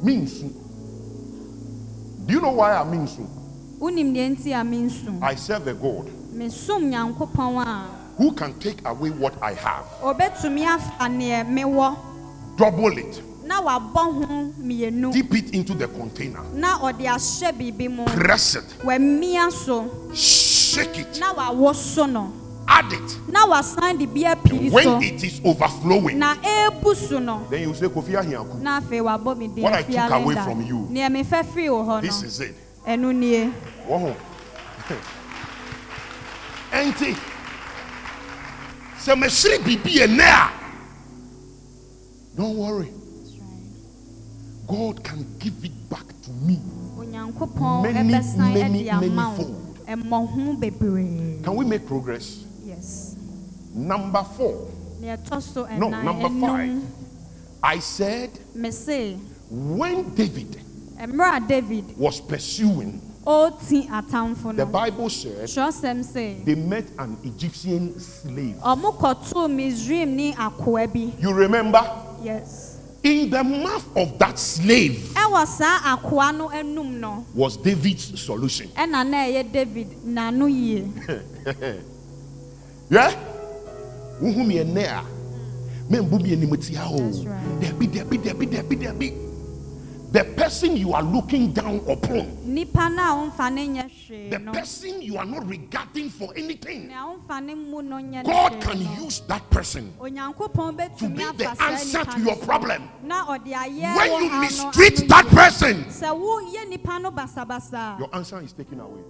[0.04, 0.52] Minsu.
[2.26, 3.28] Do you know why I minsu?
[3.80, 7.86] wonim deɛ nti a mensom I serve a God mesom nyankopɔn a
[8.18, 11.96] who can take away what I have, ɔbɛtumi afa neɛ mewɔ.
[12.58, 18.06] Double it, na wabɔ ho dip it into the container, na ɔde ahyɛ biribi mu.
[18.06, 18.76] Press it,
[20.14, 21.14] shake it,
[22.70, 23.20] na wawoso no add it.
[23.28, 27.68] na wasan de bi apiri When so it is overflowing, na ebu so no then
[27.68, 30.44] you say, Kofi Ahiaku, na afei wabɔ me din What I Afia took away Linda.
[30.44, 30.88] from you.
[30.92, 32.56] neɛ mefɛ firi wo hɔ this no is it.
[32.88, 33.46] ɛno nie
[33.88, 34.16] Whoa.
[36.72, 37.16] Enti.
[39.00, 40.52] Sɛ mesiri bibi ene a.
[42.36, 42.92] Don't worry.
[44.68, 46.60] God can give it back to me.
[46.98, 49.78] onyankopɔn Many, ɛbɛsan many, ɛde ama many wo fold.
[49.88, 52.46] ɛmmɔho bebree Can we make progress?
[53.80, 54.68] Number four.
[55.02, 56.84] neɛ ɛtɔ so No, number five.
[57.64, 58.30] I said
[59.50, 60.58] when David
[61.48, 65.48] david was pursuing, the Bible said
[66.46, 68.56] they met an Egyptian slave.
[68.58, 71.82] ɔmo kɔtoo misraim ne akoa You remember?
[72.22, 78.20] yes In the mouth of that slave ɛwɔ saa akoa no anum no was David's
[78.22, 78.68] solution.
[78.70, 80.84] ɛna na ɛyɛ david n'ano yie
[82.92, 83.14] Yeah?
[84.22, 85.04] Wohu me ene a
[85.90, 86.98] membu me anim tia o.
[86.98, 87.60] That's right.
[87.62, 89.30] Debi debi debi debi debi.
[90.12, 95.26] The person you are looking down upon, nipa no a womfa the person you are
[95.26, 101.24] not regarding for anything, nea womfa mu no God can use that person to be
[101.38, 102.90] the answer to your problem.
[103.04, 108.10] na ɔde ayɛ When you mistreat that person, sɛ woyɛ nipa no basabasa a your
[108.12, 109.04] answer is taken away.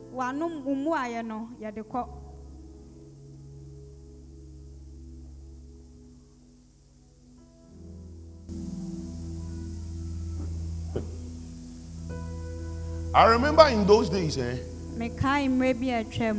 [13.13, 14.57] I remember in those days, eh,
[14.97, 16.37] mekae mmerɛ bi a atwam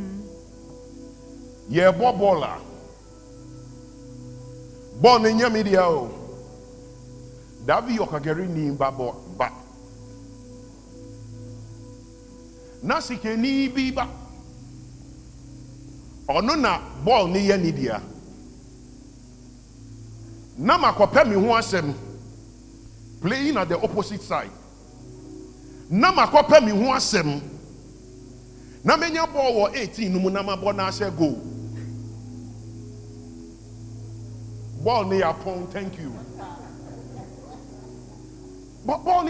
[1.69, 2.53] yɛbɔ bɔɔl a
[5.01, 6.09] bɔɔl no nyɛ me deɛ o.
[7.65, 9.51] Dabi ɔkakɛre ni ba bɔ ba.
[12.83, 14.07] Na sikani bi ba.
[16.27, 18.01] Ɔno na bɔɔl no yɛ ne deɛ
[20.57, 21.93] na makɔpɛ me ho asɛm
[23.21, 24.51] playing at the opposite side.
[25.89, 27.41] Na makɔpɛ me ho asɛm
[28.83, 31.41] na menya bɔɔl wɔ 18 no mu na mabɔ no ahyɛ goal.
[34.83, 36.11] Bɔɔl no yɛ apɔn thank you.
[38.85, 39.25] Bɔɔl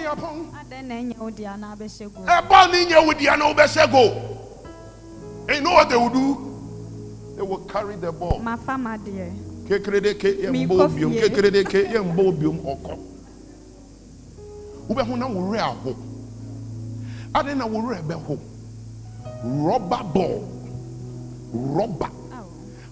[1.60, 1.80] na wo
[2.10, 4.32] go ɛ bɔɔl ni nyɛ wudi ana o bɛ sɛ go
[5.48, 7.34] and you know what they will do?
[7.36, 8.40] They will carry the ball.
[9.72, 11.22] Mafa ma deɛ kekere de ke yɛ mbɔ kɔ biom fie.
[11.22, 12.98] kekere de ke yɛ mbɔ biom ɔkɔ
[14.90, 15.96] wobɛho na wo werɛ aho.
[17.34, 18.38] Ade na wo werɛ bɛho
[19.46, 20.44] rɔba ball
[21.54, 22.10] rɔba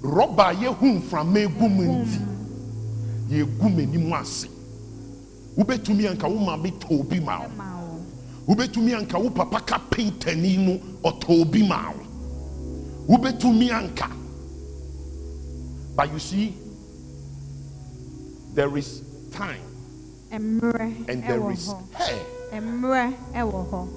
[0.02, 2.20] rɔba a yɛhu mframa egu mu nti.
[3.30, 4.48] Yɛgu m'anim ase
[5.58, 10.80] wobɛtumi anka wo maame tɔ obi ma wo wobɛtumi anka wo papa ka pintani no
[11.04, 11.92] ɔtɔ obi ma
[13.08, 14.10] wo wobɛtumi anka.
[15.96, 16.54] But you see
[18.54, 19.62] there is time.
[20.32, 23.88] And there is hɔ hey mmerɛ ɛwɔ hɔ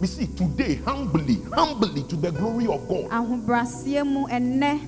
[0.00, 3.10] we see today humbly humbly to the glory of god.
[3.10, 4.80] Ahobraseɛ mu ɛnɛ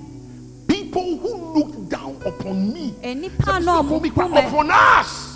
[0.69, 2.95] people who look down upon me.
[3.03, 5.31] Nnipa a na ɔmo bu upon mɛ upon us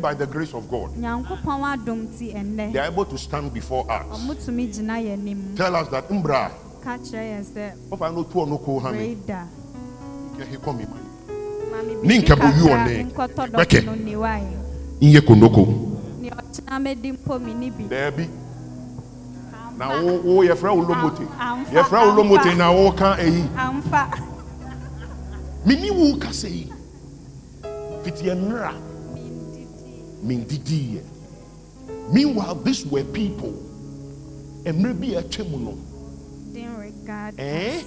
[0.00, 0.90] by the grace of god.
[0.96, 4.06] Nyankopɔn adom ti ɛnɛ they are able to stand before us.
[4.06, 5.54] Ɔmo tumi gyina yɛn anim.
[5.56, 6.50] Tell us that Umbra.
[6.82, 9.46] ka kyerɛ yɛn sɛ ofa no to no ko ha me reda
[10.36, 10.86] Here he come in.
[10.86, 13.04] Maame Ni biribi nka bo yi wɔ kakra ne- eh?
[13.04, 13.80] nkɔtɔ Bɛkɛ.
[13.80, 14.56] dɔko no niwa yɛ
[15.00, 15.66] inye konoko
[16.20, 17.84] ne ɔkyena mi ni bi.
[17.84, 18.28] Debi.
[19.76, 21.26] Na wo wo yɛfrɛ wo lomote.
[21.72, 23.44] Yɛfrɛ wo lomote na wo ka eyi.
[25.64, 26.72] Mini wo kasa yi.
[28.02, 28.87] Fiti enra mindidi
[30.24, 31.02] yɛ.
[32.12, 33.52] Meanwhile these were people.
[34.64, 35.78] Emre bi atwa mu no.
[36.52, 37.78] didn't regard Eh?
[37.80, 37.84] us.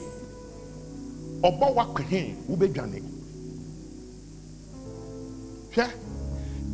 [1.43, 3.01] Ɔbɔ wa kɔhɛn wo bedwane.
[5.73, 5.89] Hwɛ.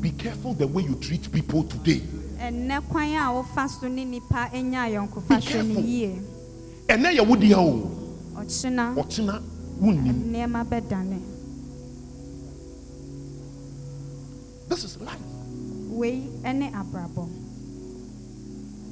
[0.01, 2.01] Be careful the way you treat people today.
[2.39, 6.21] ɛnɛ kwan a wofa so ne nipa anya Be ayɔnkofa hwɛ ne yie
[6.87, 7.91] Ɛnɛ yɛ wo deɛ o.
[8.35, 9.41] ɔkyena Ɔkyena
[9.81, 10.31] wunnim.
[10.31, 11.19] nneɛma bɛdane
[14.69, 15.17] This is life.
[15.97, 16.21] Wei
[16.53, 17.27] ne abrabɔ.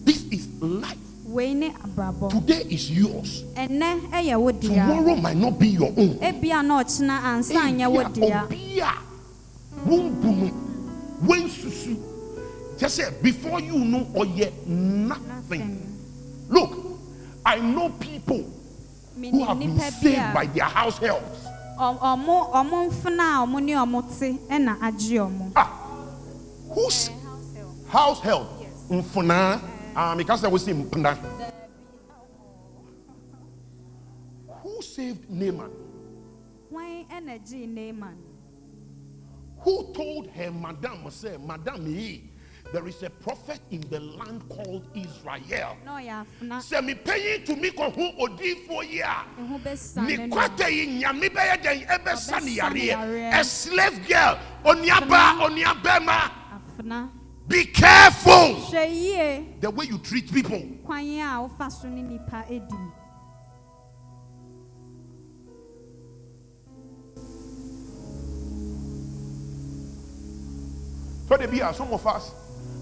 [0.06, 0.98] This is life.
[1.28, 2.32] wei ne abrabɔ.
[2.32, 3.44] Today is yours.
[3.56, 4.70] ɛnɛ yɛ wo dea.
[4.70, 6.18] Tomorrow might not be your own.
[6.20, 8.44] ebia na ɔkyena ansa anyɛ wo dea.
[8.44, 8.94] obi a
[9.86, 10.52] wombu no
[11.26, 11.96] wansusu
[12.78, 15.82] kyɛ sɛ before you know ɔyɛ nothing.
[16.50, 16.72] Look
[17.46, 18.44] i know people
[19.18, 21.46] who have been saved by their house helps
[21.78, 25.52] ɔmo ɔmo mfena a ɔmo ne ɔmo te agye ɔmo.
[25.56, 25.85] Ah
[26.76, 27.10] who's
[27.90, 28.48] house help?
[28.90, 29.60] Mfuna
[30.16, 31.18] meka sɛ wosi mpena
[34.62, 35.72] who saved naaman?
[36.70, 38.18] Hwan energy naaman?
[39.60, 42.32] Who told her madam say madam yi
[42.74, 45.78] there is a prophet in the land called israel.
[45.86, 50.28] Na ɔyɛ afena sɛ mepɛ yi tumi kɔho odiifoɔ yi a ɛho bɛsa ne ne
[50.28, 50.36] no.
[50.36, 56.45] kwata yi nyame bɛyɛ ɛbɛsa ne Ɔbɛsa ne yareɛ a slave girl onuaba onuabɛma afena
[57.48, 58.56] be careful
[59.62, 62.76] the way you treat people kwan a wofa so ne nipa edi
[71.28, 72.32] so they be some of us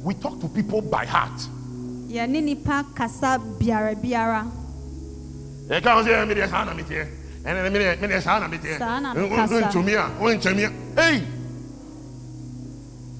[0.03, 1.47] we talk to people by heart
[2.07, 4.47] nipa kasa biara biara
[5.69, 7.07] ɛka wo sɛ medeɛ saa na meteɛ
[7.43, 9.71] ɛne medeɛ medeɛ saa na meteɛ Saa na mekasa.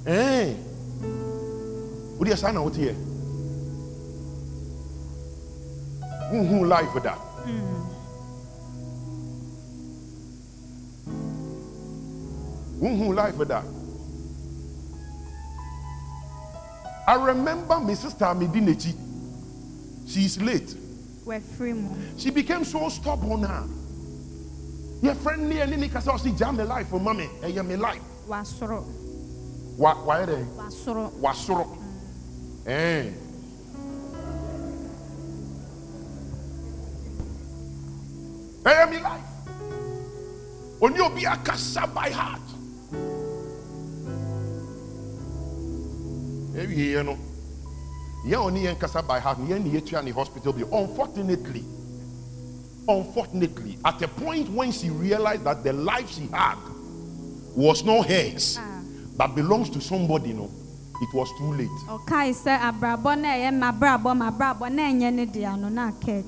[0.03, 0.55] Ntumi a wontumi a ei ee
[2.19, 2.95] wodeɛ saa na woteɛ
[6.31, 7.17] wonhu life da
[12.79, 13.63] wonhu life da
[17.05, 18.95] I remember my sister Medinachi.
[20.07, 20.73] She is late.
[21.25, 23.65] wɔafiri mu She became so stubborn now.
[25.01, 28.01] Your friend near Nini see jam the life for mommy and your life.
[29.77, 31.77] Wasoro Why why they wasoro wasoro.
[32.65, 33.11] Eh.
[38.65, 39.23] Eh me life.
[40.81, 42.41] Oni obi akasa by heart.
[46.57, 47.17] Eh you know.
[48.25, 49.37] Yeah, only yɛn kasa by heart.
[49.39, 50.69] Yɛn ni yɛtua ne hospital bill.
[50.71, 51.63] Unfortunately,
[52.87, 56.57] unfortunately, at a point when she realized that the life she had
[57.53, 58.72] was not hers, Ah.
[59.17, 60.49] But belongs to somebody, you know,
[61.01, 61.69] it was too late.
[61.87, 66.23] ɔkae sɛ abrabɔ na ɛyɛ mabrabɔ mabrabɔ na ɛnyɛ ne dea no na aka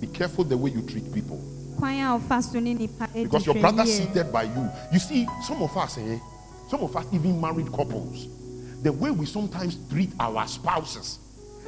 [0.00, 1.40] Be careful the way you treat people.
[1.76, 4.68] kwan a wofa so ne nipa edi Because your brother seated by you.
[4.92, 6.18] You see, some of us, eh,
[6.70, 8.26] some of us, even married couples,
[8.82, 11.18] the way we sometimes treat our spouses,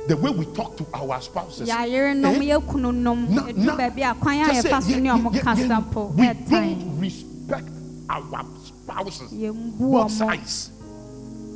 [0.09, 1.69] the way we talk to our spouses.
[1.69, 1.75] Eh?
[1.75, 5.41] Na- na- baabi a kwan a just say, yɛfa so ye- ne ye- ɔmo ye-
[5.41, 7.69] kasa ye- po we don't respect
[8.09, 8.45] our
[8.91, 9.31] spouses.
[9.79, 10.71] Both sides.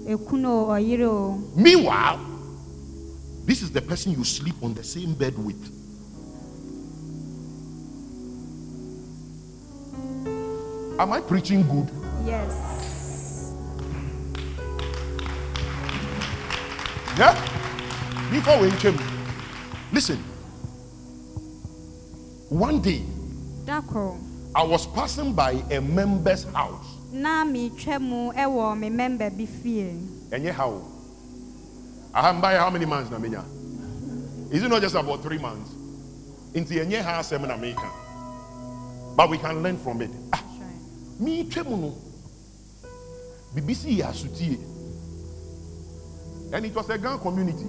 [0.06, 2.20] ekunu o ɔyere o Meanwhile,
[3.46, 5.56] this is the person you sleep on the same bed with.
[10.98, 11.90] Am I preaching good?
[12.26, 13.52] yes
[17.16, 17.34] Yeah?
[18.30, 18.98] Before we came,
[19.92, 20.18] listen.
[22.50, 23.02] One day,
[24.54, 27.03] I was passing by a member's house.
[27.14, 29.94] Na metwa mu ɛwɔ me member bi fie
[30.50, 30.82] how?
[32.12, 33.44] I haven't by how many months na menya?
[34.50, 35.70] Is it not just about three months?
[36.54, 37.88] Into a house in America.
[39.16, 40.10] But we can learn from it.
[40.32, 40.42] Ah,
[41.20, 41.94] me twemu no.
[43.54, 44.58] BBC asutie.
[46.52, 47.66] And it was a Gan community.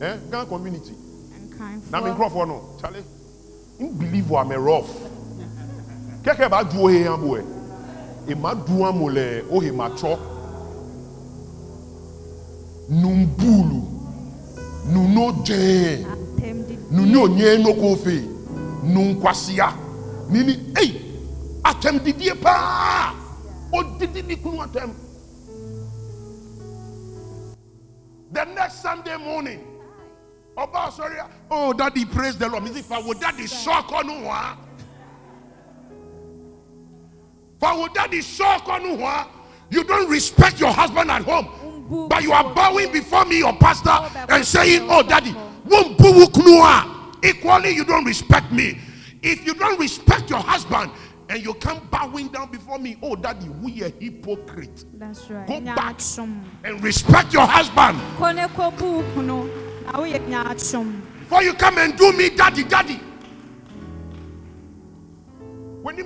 [0.00, 0.16] Eh?
[0.30, 0.94] Gan community.
[1.90, 3.04] Na me nkurɔfoɔ no, Charlie.
[3.78, 4.88] You believe what I'm rough.
[6.22, 7.57] Kɛkɛ b'a du ohe yan bo ɛ.
[8.28, 10.18] emaduam le wohe matsɔ
[12.88, 13.98] numbulu.
[14.88, 16.06] Nunodze
[16.90, 18.22] nunyonye nokofe
[18.82, 19.72] nunkwasia
[20.30, 21.00] nini eyi
[21.62, 23.12] atɛm didie paa
[23.98, 24.90] didi ni kunu atɛm
[28.32, 29.60] the next sunday morning.
[30.56, 32.64] Ɔba asɔre oh daddy praise the lord.
[32.64, 34.56] Mi si fa wo daddy sɔkɔ nu wa.
[39.70, 43.90] You don't respect your husband at home, but you are bowing before me, your pastor,
[44.32, 45.34] and saying, Oh, daddy,
[45.64, 47.14] won't boo knua.
[47.24, 48.78] equally you don't respect me.
[49.22, 50.90] If you don't respect your husband
[51.28, 54.84] and you come bowing down before me, oh, daddy, we a hypocrite.
[54.94, 56.00] that's right Go back
[56.64, 57.98] and respect your husband.
[58.18, 59.48] kɔ ne kɔ bu kunu
[60.28, 60.54] na
[61.20, 63.00] Before you come and do me, daddy, daddy.
[65.82, 66.04] When you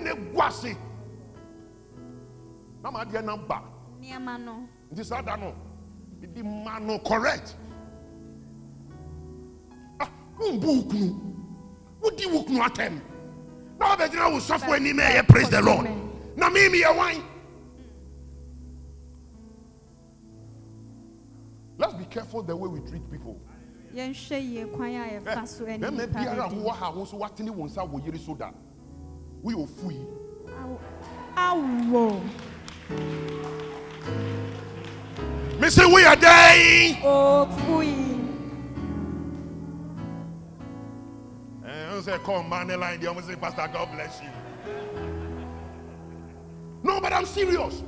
[2.83, 3.61] na ma deɛ number.
[4.01, 5.55] nneɛma no Nti saa da no,
[6.20, 7.57] the man no correct.
[10.01, 10.09] Ah,
[10.39, 11.35] wumbu ukunu,
[12.03, 13.01] wudi ukunu atem.
[13.78, 15.89] Na ɔbɛgyina wo sɔfo anim ɛyɛ praise the Lord.
[16.37, 17.22] Na mi mi yɛ wan.
[21.78, 23.41] Let's be careful the way we treat people.
[23.95, 27.18] yɛnhwɛ yie kwan a yɛfa so ɛne Mɛmɛ nipa biara bɛdi wowɔ ha wo nso
[27.18, 28.51] watene wo nsa wɔ yere so da.
[29.43, 30.07] Woyɛ ofu yi.
[31.37, 32.20] awo
[35.61, 36.97] Me say we are dying.
[36.97, 38.12] ofui
[41.64, 43.01] And I say, come man, the line.
[43.01, 44.28] They almost say, Pastor, God bless you.
[46.82, 47.82] No, but I'm serious.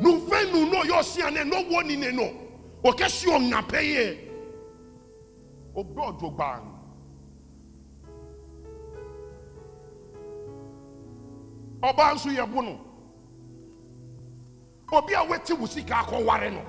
[0.00, 2.32] No no, no, you're seeing, no one in no.
[2.84, 4.28] Okay, sure, na pay.
[5.76, 6.70] Oh God, you bang.
[11.82, 12.83] Ọba nso yɛ no.
[14.94, 16.62] Obi a weti wo sika akɔware no.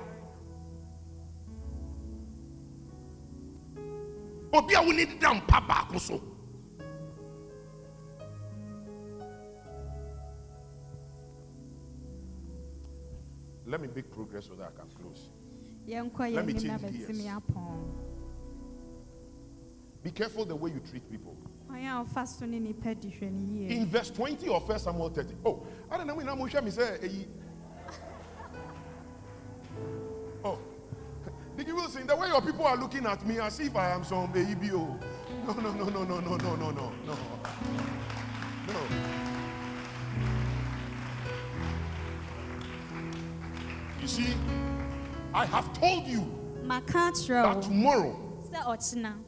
[4.52, 6.20] obi a deda mpa baako so.
[13.66, 15.28] Let me make progress so that i can close.
[15.86, 17.46] Let me yɛn nim na change gears.
[20.02, 21.36] be careful the way you treat people.
[21.68, 24.84] Kwan a ɔfa so ne nipa di hwɛ ne yie in verse 20 of first
[24.84, 27.24] samuel 30 oh i don't know when i'm me say eh,
[31.66, 34.32] you listen the way your people are looking at me as if i am some
[34.32, 34.98] ABO.
[35.48, 35.52] Oh.
[35.52, 37.18] no no no no no no no no no no.
[38.66, 38.80] No.
[44.00, 44.34] You see
[45.34, 46.20] i have told you
[46.64, 48.22] kyerɛ that tomorrow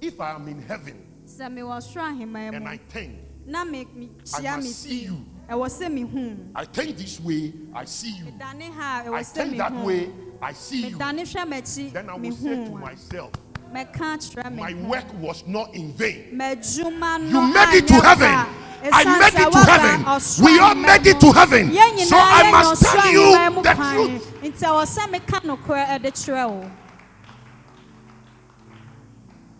[0.00, 4.10] if i am in heaven sɛ mewɔ soro aheman and i think na me me
[4.24, 5.24] kyia must see you.
[5.50, 8.24] ɛwɔ sɛ mehu i think this way i see you.
[8.26, 10.10] Medane ha a ɛwɔ I think that way
[10.40, 10.96] I see you.
[10.96, 13.32] medane hwɛ m'akyi Then I will say to myself,
[13.72, 16.28] mɛka kyerɛ me my work was not in vain.
[16.30, 18.46] You made it to heaven.
[18.80, 20.44] I made it to heaven.
[20.44, 21.72] We all made it to heaven.
[22.06, 24.34] So I must tell you the truth.
[24.42, 26.70] nti ɛwɔ sɛ meka nokorɛ ɛde kyerɛ wo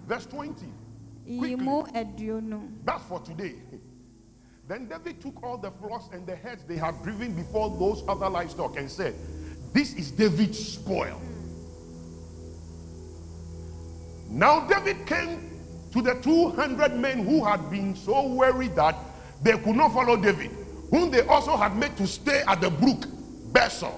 [0.07, 0.65] Verse 20.
[1.39, 2.63] Quickly.
[2.85, 3.57] That's for today.
[4.69, 8.29] Then David took all the flocks and the heads they had driven before those other
[8.29, 9.15] livestock and said,
[9.79, 11.23] This is David's spoil.
[14.29, 15.53] Now David came
[15.93, 18.97] to the 200 men who had been so weary that
[19.41, 20.51] they could not follow David,
[20.91, 23.07] whom they also had made to stay at the brook
[23.53, 23.95] Besor.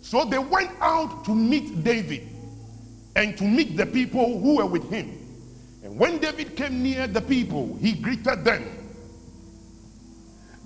[0.00, 2.26] So they went out to meet David
[3.16, 5.10] and to meet the people who were with him.
[5.84, 8.64] And when David came near the people, he greeted them.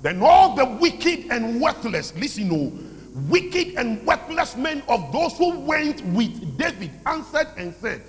[0.02, 5.60] Then all the wicked and worthless, listen, oh, wicked and worthless men of those who
[5.60, 8.02] went with David answered and said,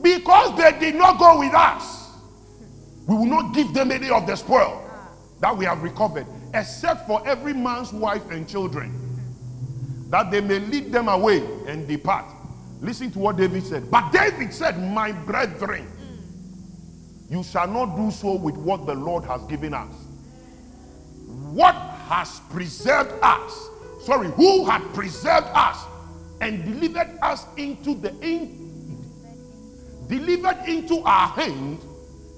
[0.00, 2.12] Because they did not go with us,
[3.06, 4.80] we will not give them any of the spoil
[5.40, 8.92] that we have recovered, except for every man's wife and children,
[10.10, 12.24] that they may lead them away and depart.
[12.80, 13.90] Listen to what David said.
[13.90, 15.86] But David said, My brethren,
[17.28, 19.92] you shall not do so with what the Lord has given us.
[21.26, 23.68] What has preserved us?
[24.04, 25.82] Sorry, who had preserved us
[26.42, 29.02] and delivered us into the in,
[30.08, 31.78] delivered into our hand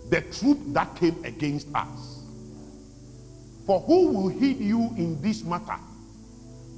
[0.09, 2.23] the troop that came against us.
[3.67, 5.75] For who will heed you in this matter?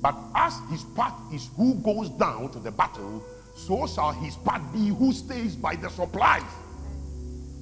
[0.01, 3.23] But as his part is who goes down to the battle,
[3.55, 6.51] so shall his part be who stays by the supplies.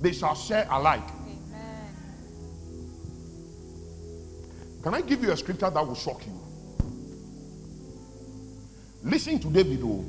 [0.01, 1.03] They shall share alike.
[1.24, 1.97] Amen.
[4.85, 6.45] Can I give you a scripture that will shock you?
[9.07, 9.81] Listen to David.
[9.85, 10.05] Oh.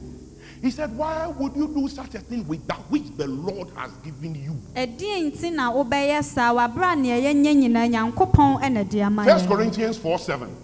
[0.62, 3.92] He said, Why would you do such a thing with that which the Lord has
[3.98, 4.60] given you?
[9.26, 10.56] First Corinthians 4 7.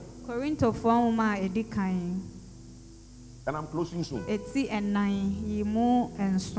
[3.45, 4.23] And I'm closing soon.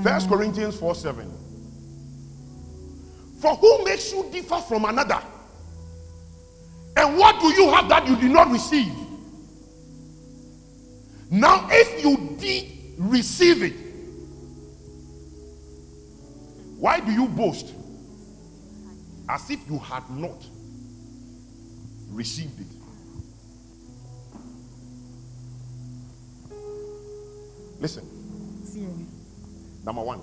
[0.04, 1.32] First Corinthians 4 7.
[3.40, 5.20] For who makes you differ from another?
[6.96, 9.03] And what do you have that you did not receive?
[11.34, 13.72] Now, if you did receive it,
[16.78, 17.74] why do you boast?
[19.28, 20.46] As if you had not
[22.12, 22.66] received it.
[27.80, 28.08] Listen.
[29.84, 30.20] Number one.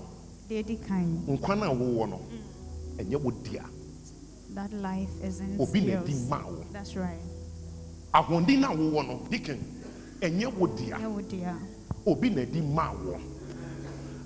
[1.27, 2.97] nkwa na wowɔ no mm.
[2.99, 3.61] ɛnyɛ wo dea
[4.53, 7.19] That life isn't obi na di ma wo That's right.
[8.13, 9.59] ahoɔden na wowɔ no dikin
[10.21, 10.97] ɛnyɛ wo dea
[12.05, 13.19] obi na di ma wo.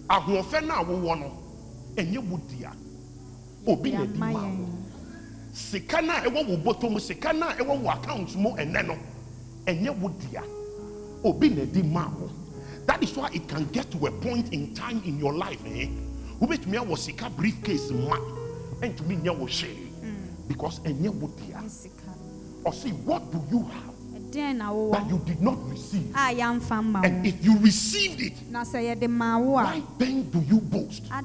[0.10, 1.32] Ahoɔfɛ na wowɔ no
[1.96, 2.72] ɛnyɛ wo dea
[3.68, 4.46] obi na Yeah, di my ma wo.
[4.48, 4.86] end.
[5.54, 8.98] sika na ɛwɔ wo bɔtɔ mu sika na ɛwɔ wo account mu ɛnɛ no
[9.66, 10.44] ɛnyɛ wo dea
[11.24, 12.30] obi na di ma wo.
[12.86, 15.88] That is why it can get to a point in time in your life eh
[16.40, 18.18] wobɛtumi awɔ sika briefcase ma
[18.82, 19.90] ɛntumi nyɛ wo hwee
[20.48, 21.62] because ɛnyɛ wo dea
[22.66, 23.95] ɔsi what do you have
[24.36, 28.64] That you did not receive ah, a yɛamfa mma and if you received it Na
[28.64, 31.22] sɛ yɛde maa wo a, why then do you boast ah,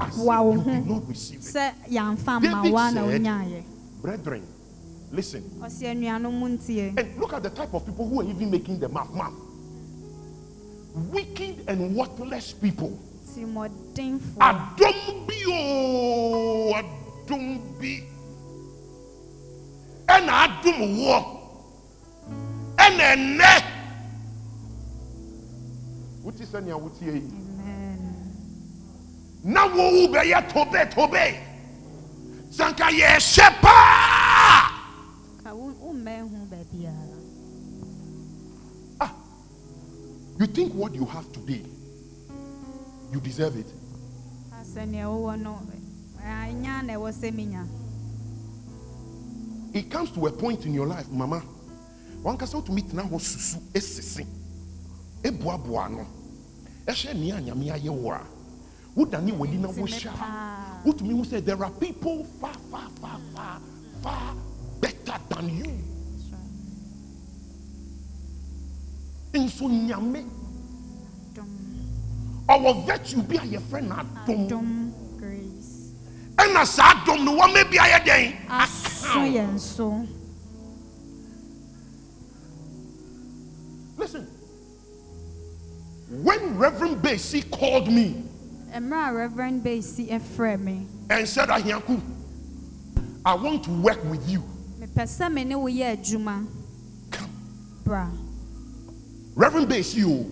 [0.00, 3.64] as wo you did not receive it sɛ yɛamfa mma David said-
[4.00, 4.42] brethren
[5.12, 6.94] listen Ɔse anuanom mu ntie.
[6.96, 9.12] And look at the type of people who are even making the math.
[9.12, 9.32] Math.
[11.12, 12.98] Wicked and worthless people.
[13.34, 14.40] Timɔdenfoɔ.
[14.40, 18.02] Adom bi o, adom bi.
[20.08, 21.41] Ɛna adom wɔ.
[22.76, 23.62] Ɛna ɛnɛ.
[26.22, 27.08] Wote sɛ nea wote yi.
[27.10, 28.32] Amen.
[29.44, 31.36] Na wo wo bɛyɛ tobe tobe.
[32.50, 34.70] Sanka yɛhyɛ paa.
[35.42, 36.42] Ka wo- wommɛn ho.
[40.38, 41.62] You think what you have today,
[43.12, 43.66] you deserve it.
[44.50, 45.60] Ka sɛ no,
[46.20, 47.64] ɛnyɛ na ɛwɔ sɛ menya.
[49.72, 51.40] it comes to a point in your life mama
[52.24, 54.26] wankasa wotumi tena hɔ susu esisi
[55.22, 56.06] eboaboa ano
[56.86, 58.20] ɛhyɛ nea nyame ayɛ wɔ a
[58.96, 63.60] wodane w'ani na wohyɛ a wotumi hu sɛ there are people far far far far
[64.02, 64.34] far
[64.80, 65.72] better than you.
[69.34, 70.24] Nso nyame.
[72.48, 74.92] Ɔwɔ virtue bi a yɛfrɛ no adom.
[76.36, 80.06] Ɛna saa adom no wɔma bi ayɛ dɛn Aso yɛn so.
[84.02, 84.26] Listen
[86.12, 88.24] when reverend Basie called me
[88.74, 90.10] Reverend Basie
[91.10, 92.00] and said, Ahiaku,
[93.24, 94.42] I want to work with you.
[94.78, 96.46] mepɛ sɛ me ne wo yɛ adwuma.
[97.10, 97.30] Come.
[97.84, 98.08] Bra.
[99.34, 100.30] Reverend Basie, oh,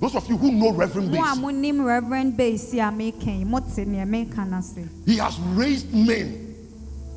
[0.00, 4.48] those of you who know Reverend Basie, Reverend Basie a meka yi, mote nea meka
[4.48, 4.88] no ase.
[5.04, 6.47] he has raised men,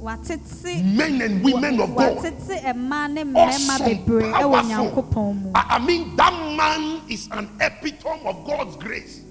[0.02, 2.18] men and women of God.
[2.18, 5.52] watete mmaa ne mmarima Awesome, powerful.
[5.56, 9.22] I, I mean, that man is an epitome of God's grace.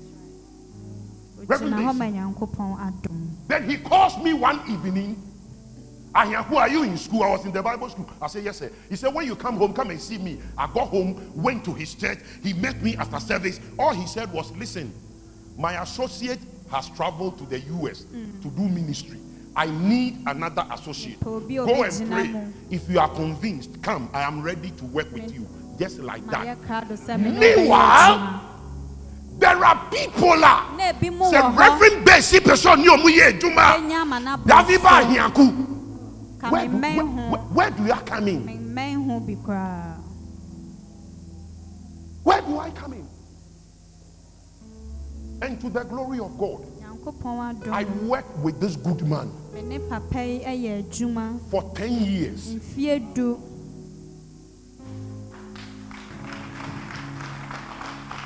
[1.46, 2.12] Reverend Ogyina hɔ ma Basie.
[2.12, 3.28] Nyankopɔn adom.
[3.48, 5.16] Then he calls me one evening.
[6.14, 7.22] who are you in school?
[7.22, 8.08] I was in the Bible school.
[8.20, 8.70] I said, Yes, sir.
[8.88, 10.40] He said, When you come home, come and see me.
[10.56, 12.18] I got home, went to his church.
[12.42, 13.60] He met me after service.
[13.78, 14.92] All he said was, Listen,
[15.60, 16.38] My associate
[16.70, 19.18] has traveled to the US to do ministry.
[19.60, 21.20] I need another associate.
[21.20, 22.46] Go and pray.
[22.70, 24.08] If you are convinced, come.
[24.14, 25.46] I am ready to work with you.
[25.78, 26.46] Just like that.
[26.46, 28.40] yɛ krado sɛ me ne wo bɛyɛ Meanwhile.
[29.38, 30.70] There are people ah.
[30.72, 33.66] a na ebi mu sɛ wɔ hɔ reverend bɛsi pɛ sɛ ɔne ɔmo yɛ adwuma
[33.76, 35.04] ɛnya ama na davi ba
[36.50, 39.96] where, do- where, where, where do you come in me mmɛn ho bi koraa
[42.24, 43.08] where do I come in?
[45.42, 46.64] And to the glory of God
[47.70, 51.38] I work with this good man me ne papa yi yɛ adwuma.
[51.50, 52.48] For 10 years.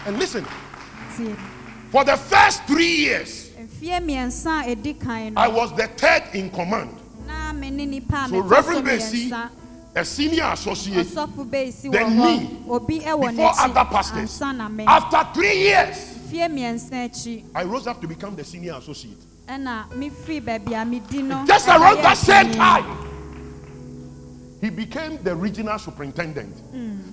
[0.06, 0.44] And listen
[1.90, 6.50] for the first three years mfie mmiɛnsa a ɛdi kan I was the third in
[6.50, 6.90] command.
[7.26, 9.50] na me ne nipa a so Reverend mmiɛnsa.
[9.94, 14.30] a senior associate ɔsɔfo bɛsi wɔ then me, before other pastors.
[14.40, 14.84] Ansa na me.
[14.86, 15.96] After three years
[16.28, 17.44] mfie mmiɛnsa akyi.
[17.54, 19.18] I rose up to become the senior associate
[19.48, 22.84] ɛna mefiri baabi a medi no Just around that same time,
[24.60, 26.56] he became the regional superintendent.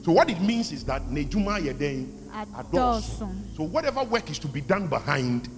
[0.05, 2.07] So what it means is that Nejuma Yeden
[2.57, 3.05] adores.
[3.55, 5.49] So whatever work is to be done behind,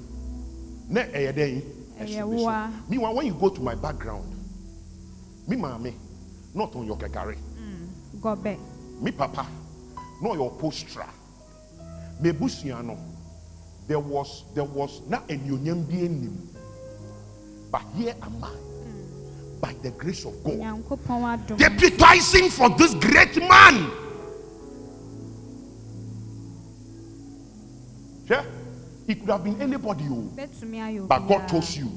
[0.89, 1.61] ne Yeden.
[1.99, 2.71] Ɛyɛ woa.
[2.89, 4.35] Meanwhile, when you go to my background,
[5.47, 5.91] me mama,
[6.55, 7.37] not on your kekare,
[8.19, 8.57] gɔbɛ
[9.01, 9.45] me papa,
[10.21, 11.07] not your postra,
[12.19, 12.97] me busiano.
[13.87, 16.49] There was there was not a nim.
[17.73, 19.59] But here am I, mm.
[19.59, 20.59] by the grace of God
[21.57, 23.89] deputizing for this great man.
[28.27, 28.45] Sure?
[29.07, 31.89] It could have been anybody, oh, ayɛ but God chose you.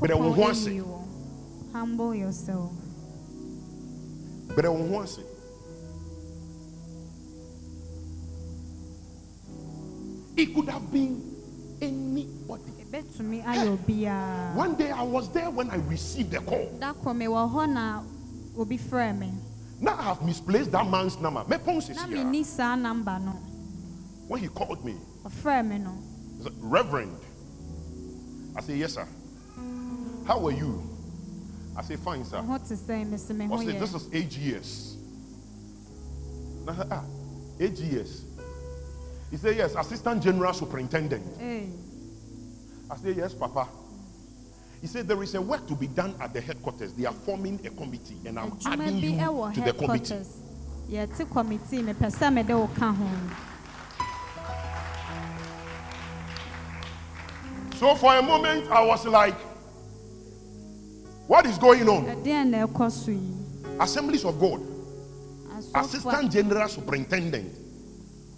[0.00, 0.84] But ho nyankopɔn ase.
[1.72, 2.70] humble yourself
[4.54, 5.22] But I won't say.
[10.36, 11.20] It could have been
[11.80, 12.71] anybody.
[12.92, 16.68] Ɛbɛtumi ayɛ obiara One day I was there when I received the call.
[16.78, 18.02] da kɔ mewɔ hɔ na
[18.56, 19.32] obi frɛ me
[19.80, 21.44] Now I have misplaced that man's number.
[21.48, 22.06] Me pon na sisi ya.
[22.06, 22.76] menni saa
[24.28, 25.94] When he called me, ɔfrɛ me no
[26.38, 27.16] He said, Reverend.
[28.56, 29.06] I say, Yes, sir.
[30.26, 30.82] How are you?
[31.76, 32.42] I say, Fine, sir.
[32.42, 33.34] What to say, Mr.
[33.34, 34.96] me ho I said, This is AGS.
[36.68, 37.04] I said, Ah,
[37.58, 38.20] AGS.
[39.30, 41.24] He said, Yes, Assistant General Superintendent.
[41.40, 41.70] Ee,
[42.92, 43.68] I said, Yes, Papa.
[44.82, 46.92] He said, There is a work to be done at the headquarters.
[46.92, 50.14] They are forming a committee, and I'm adding you to the committee.
[50.14, 50.36] headquarters
[50.90, 53.08] yɛte committee mepɛ sɛ mede wo ka ho
[57.78, 59.38] So for a moment, I was like,
[61.26, 62.04] What is going on?
[62.04, 63.32] ɛdeɛn na ɛkɔ so yi
[63.80, 64.60] Assemblies of God.
[65.74, 67.56] Assistant General Superintendent.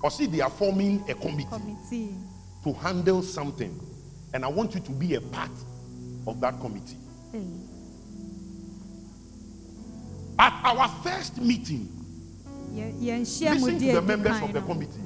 [0.01, 2.15] Or see, they are forming a committee committee
[2.63, 3.94] to handle something.
[4.35, 5.51] And I want you to be a part
[6.27, 6.97] of that committee.
[7.35, 7.39] Ee,
[10.39, 11.89] At our first meeting,
[13.55, 15.01] listen to the members of the committee.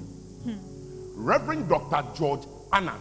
[1.15, 2.03] Reverend Dr.
[2.17, 2.95] George Annan,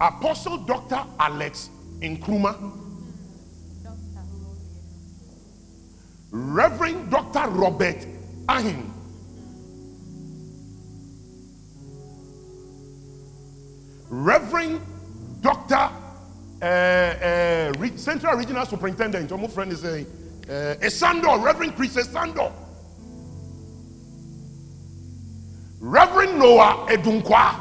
[0.00, 1.00] Apostle Dr.
[1.18, 1.68] Alex
[2.00, 2.78] Nkrumah,
[6.30, 7.48] Reverend Dr.
[7.50, 8.06] Robert
[8.48, 8.91] Ahin,
[14.12, 14.82] Reverend
[15.40, 15.74] Dr.
[16.60, 20.06] Uh, uh, Re- Central Regional Superintendent, your friend is saying,
[20.50, 22.52] uh, Esando, Reverend Chris Esando,
[25.80, 27.58] Reverend Noah Edunkwa,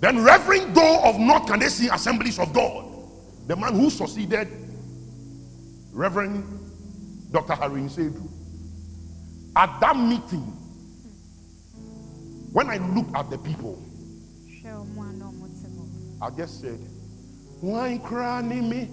[0.00, 2.86] then Reverend Doe of North Canadian Assemblies of God,
[3.46, 4.48] the man who succeeded
[5.92, 6.42] Reverend
[7.30, 7.52] Dr.
[7.52, 8.26] Harry Nsedu.
[9.54, 10.56] At that meeting,
[12.54, 13.82] when I look at the people,
[14.62, 15.82] hwɛ ɔmo a na ɔmo te hɔ
[16.22, 16.78] I just said,
[17.60, 18.88] Why cry me?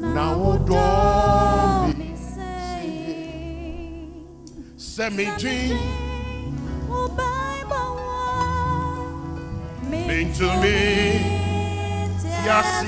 [0.00, 4.08] Now, oh, dog, me say,
[4.76, 5.78] send me dream
[6.88, 10.78] wo oh, Bible wa, me into me.
[12.20, 12.86] te Yasi.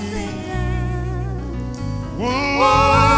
[2.19, 3.14] ase.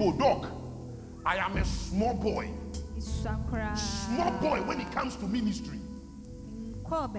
[0.00, 0.46] Doc,
[1.26, 2.48] I am a small boy.
[2.98, 5.78] Small boy when it comes to ministry.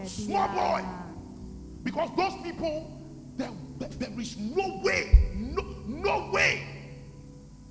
[0.05, 0.83] Small boy.
[1.83, 2.99] Because those people,
[3.35, 6.63] there, there is no way, no, no way.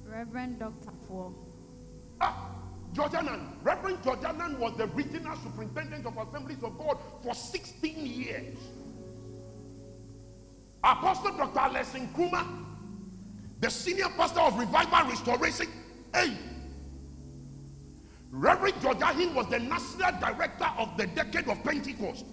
[0.05, 0.93] Reverend Dr.
[1.09, 1.33] For.
[2.21, 2.55] Ah,
[2.93, 8.07] George Annan, Reverend George Annan was the regional superintendent of Assemblies of God for 16
[8.07, 8.59] years.
[10.85, 12.07] Apostle Dr.
[12.15, 12.70] Kuma,
[13.61, 15.69] the senior pastor of Revival Restoration,
[16.15, 16.37] hey,
[18.31, 22.25] Reverend George Ahin was the national director of the Decade of Pentecost.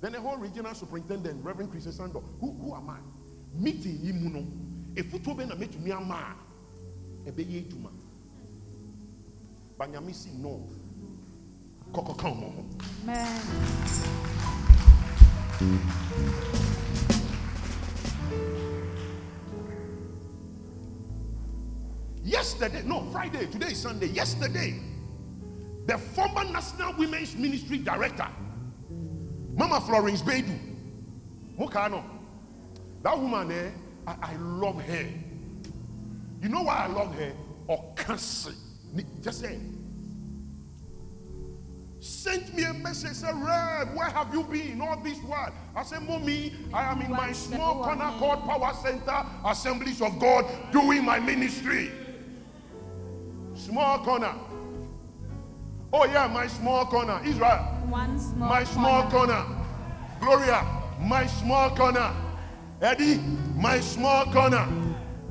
[0.00, 2.98] Then the whole regional superintendent, Reverend Chris Sando, who, who am I?
[3.54, 7.90] Meeting him, if you told me to meet me, I'm a baby tuma.
[9.78, 10.66] Banyamisi no.
[11.92, 12.14] Koko
[22.36, 24.08] Yesterday, no, Friday, today is Sunday.
[24.08, 24.78] Yesterday,
[25.86, 28.28] the former National Women's Ministry Director,
[29.54, 30.58] Mama Florence Beidou,
[31.58, 32.04] Mokano,
[33.02, 33.70] that woman there, eh,
[34.06, 35.06] I, I love her.
[36.42, 37.32] You know why I love her?
[37.68, 38.52] Or cancer.
[39.22, 39.58] Just say,
[42.00, 45.54] sent me a message, said, Rev, where have you been all this while?
[45.74, 50.44] I said, Mommy, I am in my small corner called Power Center Assemblies of God
[50.70, 51.90] doing my ministry.
[53.66, 54.32] Small corner.
[55.92, 57.20] Oh, yeah, my small corner.
[57.24, 57.58] Israel.
[57.90, 59.42] One small my small corner.
[59.42, 59.64] corner.
[60.20, 60.64] Gloria,
[61.00, 62.14] my small corner.
[62.80, 63.16] Eddie,
[63.56, 64.68] my small corner.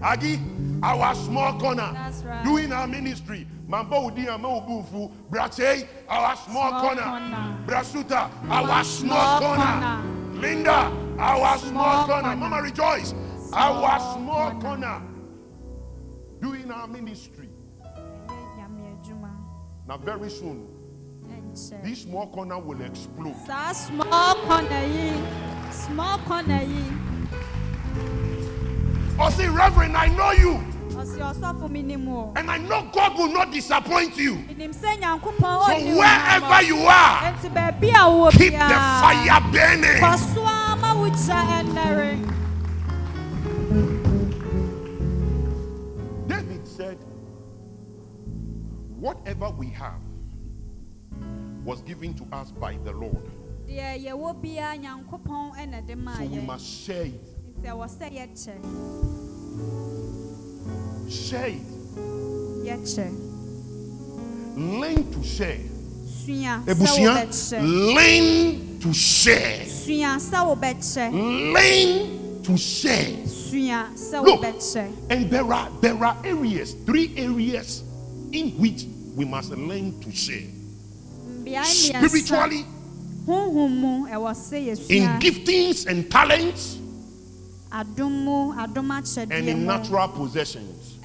[0.03, 0.41] Aggie,
[0.83, 1.89] our small corner.
[1.93, 2.43] That's right.
[2.43, 3.47] Doing our ministry.
[3.69, 5.13] Mambo Udi Ubufu.
[5.29, 7.03] Brache, our small, small corner.
[7.03, 7.57] corner.
[7.65, 9.63] Brasuta, our small, small corner.
[9.63, 10.41] corner.
[10.41, 12.21] Linda, our small, small corner.
[12.23, 12.35] corner.
[12.35, 13.13] Mama rejoice.
[13.47, 14.61] Small our small corner.
[14.61, 15.01] corner.
[16.41, 17.44] Doing our ministry.
[19.87, 20.67] Now, very soon,
[21.83, 23.35] this small corner will explode.
[23.73, 26.61] small corner, small corner.
[29.19, 30.59] Oh, see, Reverend, I know you.
[32.35, 34.35] And I know God will not disappoint you.
[34.47, 37.33] So wherever you are,
[38.31, 40.01] keep the fire burning.
[49.05, 50.01] Whatever we have
[51.63, 53.29] was given to us by the Lord.
[56.17, 57.21] So we must share it.
[61.07, 61.61] Share it.
[64.57, 65.59] Learn to share.
[66.65, 67.29] Ebusua,
[67.93, 69.55] learn to share.
[71.53, 73.17] Learn to share.
[74.23, 74.43] Look,
[75.11, 77.83] and there are there are areas, three areas
[78.31, 80.43] in which we must learn to share.
[82.09, 82.65] Spiritually,
[84.89, 86.77] in giftings and talents,
[89.31, 90.97] and in natural possessions.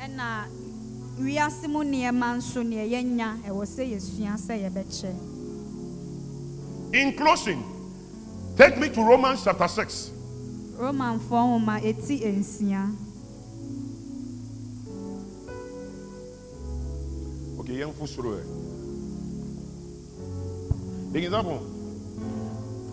[6.93, 7.63] In closing,
[8.57, 10.11] take me to Romans chapter 6.
[17.71, 18.41] Romans 4 Okay, young fusro.
[21.13, 21.61] For example,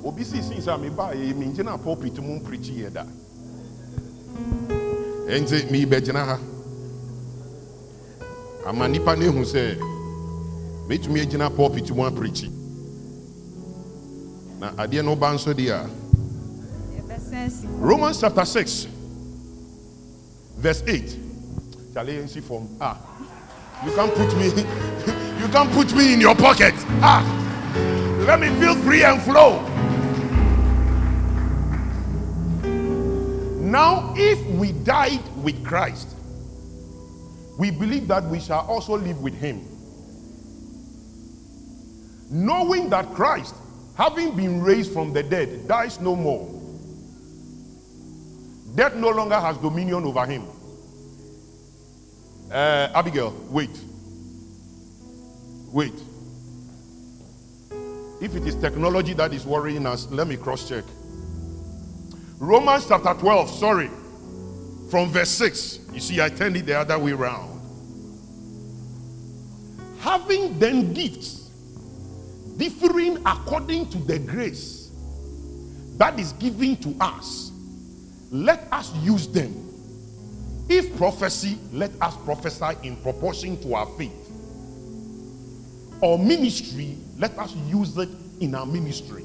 [0.05, 3.05] obi si sin sa me ba e me ngina pulpit mu preach here da.
[5.29, 6.39] Ente me be gina ha.
[8.65, 9.77] Ama nipa ne hu sɛ
[10.87, 12.49] metumi agyina pulpit mu apreakyi
[14.59, 15.89] na adeɛ no ba nso deɛ a
[17.79, 18.87] romans chapter 6
[20.57, 21.17] verse 8
[21.93, 22.97] chale yɛnsi fam ah
[23.85, 24.45] you can't put me
[25.41, 27.23] you can't put me in your pocket ah
[28.27, 29.61] let me feel free and flow
[33.61, 36.17] now if we died with christ
[37.57, 39.67] we believe that we shall also live with him.
[42.29, 43.55] Knowing that Christ,
[43.97, 46.45] having been raised from the dead, dies no more.
[48.75, 50.43] Death no longer has dominion over him.
[52.51, 53.69] Uh, Abigail, wait.
[55.71, 55.93] Wait.
[58.19, 60.83] If it is technology that is worrying us, let me cross check.
[62.39, 63.89] Romans chapter 12, sorry,
[64.89, 65.79] from verse 6.
[65.93, 67.59] You see, I turned it the other way around.
[69.99, 71.49] Having then gifts
[72.57, 74.91] differing according to the grace
[75.97, 77.51] that is given to us,
[78.31, 79.66] let us use them.
[80.69, 84.13] If prophecy, let us prophesy in proportion to our faith.
[86.01, 88.09] or ministry, let us use it
[88.39, 89.23] in our ministry.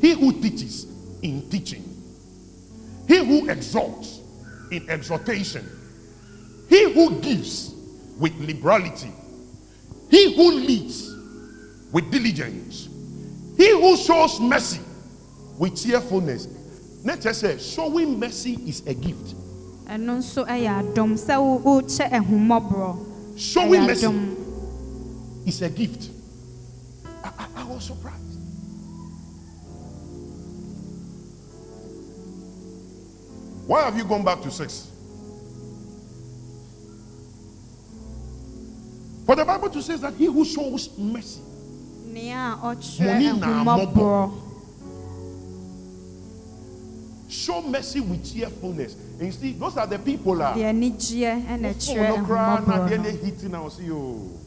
[0.00, 0.86] He who teaches
[1.22, 1.82] in teaching,
[3.08, 4.20] he who exalts
[4.70, 5.68] in exhortation,
[6.68, 7.74] he who gives
[8.18, 9.12] with liberality,
[10.10, 11.14] he who leads
[11.92, 12.88] with diligence,
[13.56, 14.80] he who shows mercy
[15.58, 16.46] with cheerfulness.
[17.04, 19.34] Nature says, showing mercy is a gift.
[19.88, 22.96] Ɛno nso yɛ adom sɛ wo- wokyɛ ahummɔborɔ
[23.38, 24.06] Showing mercy
[25.46, 26.08] is a gift.
[27.22, 28.22] I, I- I was surprised.
[33.66, 34.90] Why have you gone back to six?
[39.26, 41.40] For the Bible to says that he who shows mercy,
[42.06, 43.64] nea ɔkyerɛ na
[47.46, 48.94] show mercy with cheerfulness.
[49.18, 52.88] And you see, those are the people deɛ anigyeɛ ɛna kyerɛ no cry, na ahummɔborɔ
[52.88, 54.38] deɛ no ne hitting now see you.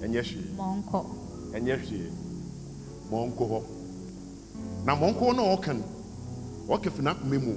[0.00, 0.56] Ɛnyɛ hwee.
[0.56, 1.00] mɔnkɔ
[1.52, 2.10] ɛnyɛ hwee
[3.10, 3.62] ma ɔnkɔ hɔ
[4.86, 5.84] na ma ɔnkɔ hɔ na ɔka no
[6.74, 7.54] ɔka fi n'akoma mu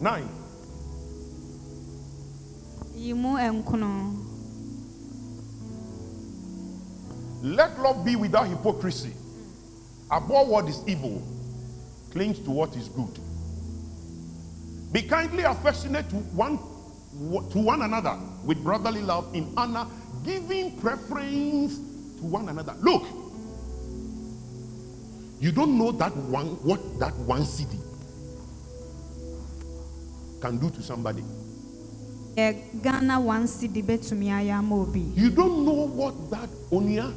[0.00, 0.28] nine.
[2.94, 4.14] Yi mu nkono
[7.42, 9.12] let love be without hypocrisy
[10.10, 11.22] abhor what is evil
[12.10, 13.18] cling to what is good.
[14.92, 16.58] Be kindly affectionate to one
[17.50, 19.86] to one another with brotherly love in honor
[20.24, 21.76] giving preference
[22.18, 22.74] to one another.
[22.80, 23.04] Look
[25.38, 27.78] you don't know that one what that one city
[30.40, 31.22] can do to somebody.
[32.36, 35.00] Ghana one cedi bɛtumi ayɛ ama obi.
[35.14, 37.12] You don't know what that onia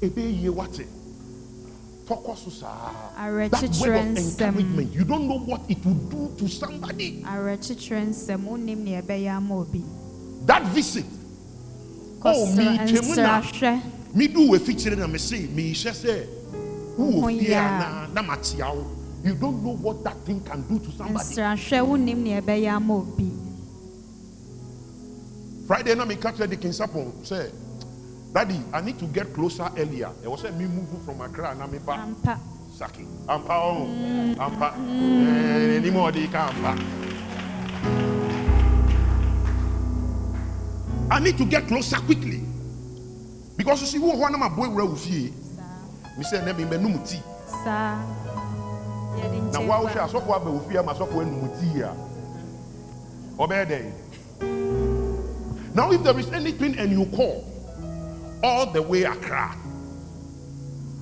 [0.00, 0.86] ebe ye wate.
[2.08, 2.92] Tọkọ so saa.
[3.16, 4.94] That word of um, encouragement.
[4.94, 7.22] You don't know what it will do to somebody.
[7.22, 9.84] awerɛkyekyerɛ nsɛm wonim nea ɛbɛyɛ ama obi
[10.46, 11.04] That visit.
[12.24, 16.26] Oh, me twemu me do we feature oh, na me say me hyɛ sɛ
[16.96, 18.86] wo Oh, fie na matia wo.
[19.22, 21.24] You don't know what that thing can do to somebody.
[21.24, 23.30] nsrahwɛ wonim nea ɛbɛyɛ ama obi
[25.68, 27.50] Friday na me catch the Kinsapon say,
[28.32, 30.10] Daddy, I need to get closer earlier.
[30.22, 31.92] It was me move from Accra me ba.
[31.92, 32.38] ampa
[32.76, 33.04] Saki.
[33.26, 33.88] Ampa oh.
[34.38, 34.74] Ampa.
[34.76, 36.76] Eh, Any more they can ampa.
[41.10, 42.42] I need to get closer quickly.
[43.56, 45.32] Because you see, who one of my boy will fie.
[46.18, 47.22] Me say na me menum tea.
[47.64, 47.96] saa
[49.16, 51.96] yɛde Na wa wo hwe nkyɛn asofo aba wo fie ma asofo enum tea a.
[53.40, 53.90] Obey.
[55.74, 57.57] Now if there is anything and you call
[58.42, 59.56] all the way Accra,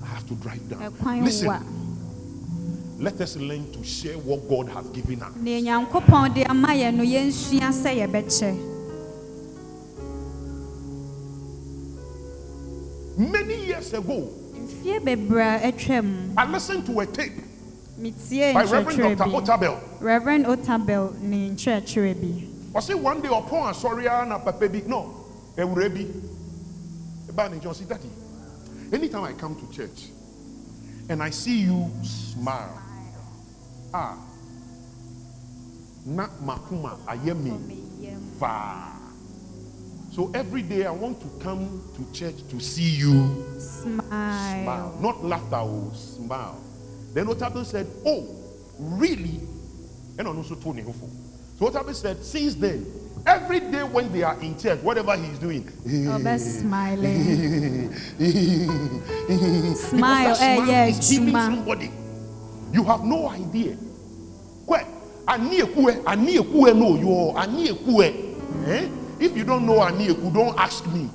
[0.03, 1.25] I have to drive down.
[1.25, 1.53] Listen,
[2.99, 5.35] let us learn to share what God has given us.
[5.37, 8.73] nea nyankopɔn de ama yɛn no yɛnsua sɛ yɛbɛkyɛ
[13.19, 17.33] Many years ago, mfie bebree a atwam I listened to a tape
[17.99, 19.31] by Reverend Dr.
[19.31, 19.81] Otabil.
[20.01, 24.83] reverend otabil ne nkyerɛkyerɛ bi I say one day upon a sorry na papa bi
[24.87, 25.15] no,
[25.57, 26.07] ewure bi.
[27.37, 28.11] Ne nkyɛn, ɔse, Daddy,
[28.93, 30.09] anytime I come to church
[31.09, 32.83] and I see you smile,
[33.93, 34.19] ah,
[36.07, 38.93] na makuma ayɛ me faa.
[40.13, 45.23] So every day I want to come to church to see you smile smile, not
[45.25, 46.59] laughter, oh, smile.
[47.13, 48.27] Then Otabil said, Oh,
[48.79, 49.41] really?
[50.19, 51.09] And also told Nehofo.
[51.59, 52.87] So Otabil said, Since then,
[53.27, 57.93] every day when they are in church, whatever he's doing, ɔbɛ smiling
[59.75, 61.91] Smile, eh, yeah, is healing somebody.
[62.73, 63.77] You have no idea.
[64.67, 64.87] Kwe,
[65.27, 68.35] ani ekue, ani ekue no yo, ani ekue.
[68.67, 68.89] Eh?
[69.19, 71.11] If you don't know ani eku, don't ask me.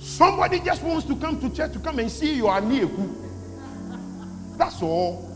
[0.00, 3.14] Somebody just wants to come to church to come and see your ani eku.
[4.58, 5.28] That's all.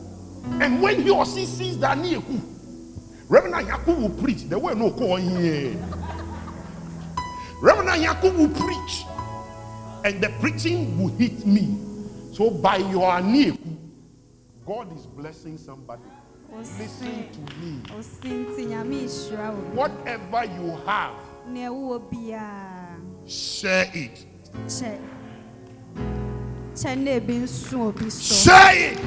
[0.60, 2.55] And when he or she sees the ani eku,
[3.28, 4.44] Reverend Yaku will preach.
[4.48, 5.76] There were no call here.
[7.60, 9.04] Reverend Yaku will preach
[10.04, 11.76] and the preaching will hit me.
[12.32, 13.76] So by your anieku,
[14.64, 16.02] God is blessing somebody.
[16.56, 17.82] Listen to me.
[17.98, 21.14] osi nti nyame nhyira wo Whatever you have,
[23.26, 24.26] share it.
[24.66, 24.98] kyɛ
[26.74, 28.98] kyɛ na nso obi so Share it.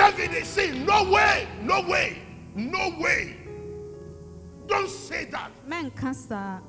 [0.00, 2.22] Kyɛ na ebi nso obi so David is saying, No way, no way,
[2.54, 3.36] no way.
[4.66, 5.50] Don't say that.
[5.68, 6.60] mɛnka saa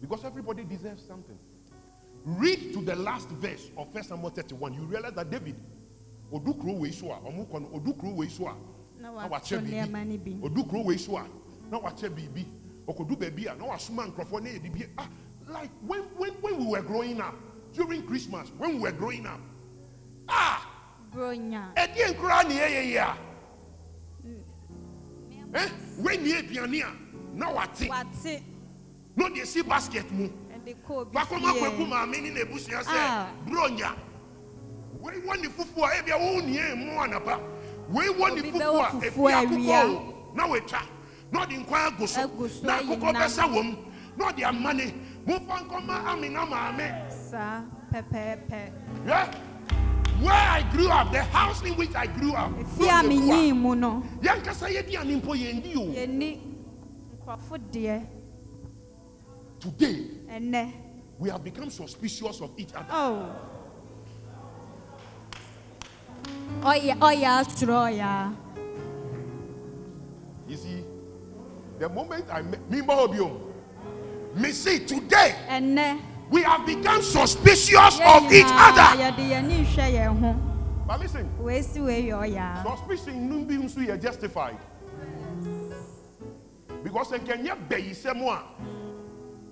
[0.00, 1.38] Because everybody deserves something.
[2.24, 4.74] Read to the last verse of 1 Samuel 31.
[4.74, 5.56] You realize that David
[6.32, 8.54] odu kuro wei so a ɔmo kɔ no odu kuro wei so a
[9.00, 11.26] na na watɔ wakyɛ nneɛma no biribi bi odu kuro wei so a
[11.70, 12.46] na wakyɛ biribi
[12.86, 15.08] ɔkɔdu baabi a na wasoma nkurɔfoɔ na yɛde bi ah
[15.48, 17.34] like when when when we were growing up
[17.72, 19.40] during christmas when we were growing up.
[20.28, 20.66] Ah!
[21.14, 23.16] Bronya ɛdeɛ nkura ne yɛyɛ yi a
[25.54, 25.68] eh
[26.00, 26.92] wɛnyɛ aduane a
[27.36, 28.42] na wate wate
[29.16, 30.28] na ɔde esi basket mu.
[30.54, 33.28] Ɛde kɔ obi bakɔma kwaku fie maame ne n'abusua sɛ Ah.
[33.46, 33.96] bronya
[35.00, 37.40] wei wɔ ne fufuo a ebia wɔn nie mu anapa
[37.88, 39.82] wei wɔ ne Obi fufuo bɛwɔ a fufuo efi awia.
[39.82, 40.82] akokɔ o na wɔatwa
[41.32, 43.14] na ɔde nkwan agu so Agu so na ayi akokɔ nam.
[43.22, 43.76] bɛsa wɔm
[44.16, 44.94] na ɔde amane
[45.26, 49.22] mofa nkɔma amina maame hwɛ
[50.20, 53.74] where i grew up the house in which i grew up fie a menyii mu
[53.74, 54.02] no.
[54.20, 56.40] Yɛnkasa yɛduane mpo yɛndi o yɛni
[57.16, 58.06] nkurɔfo deɛ
[59.58, 60.72] today
[61.18, 62.86] we have become suspicious of each other.
[62.90, 63.28] Oh.
[66.62, 68.36] Ɔyɛ ɔyɛ asoro ɔyɛ
[70.48, 70.84] You see,
[71.78, 72.80] the moment I met me
[74.34, 79.02] me see today ɛnɛ we have become suspicious yɛn of each nyinaa other.
[79.02, 80.36] yɛde yɛni hwɛ yɛn ho
[80.86, 84.58] But listen, wei si wei yɛ ɔyɛ suspicion no be nso yɛ justified.
[86.82, 88.42] Because nkɛnyɛ bɛyi sɛm a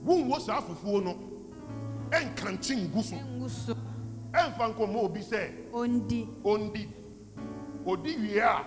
[0.05, 1.15] wonwo saa fufuo no
[2.11, 3.75] ɛnkante ngu so ngu so
[4.33, 6.89] ɛmfa nkɔmmɔ obi sɛ ondi ondi
[7.87, 8.65] odi wie a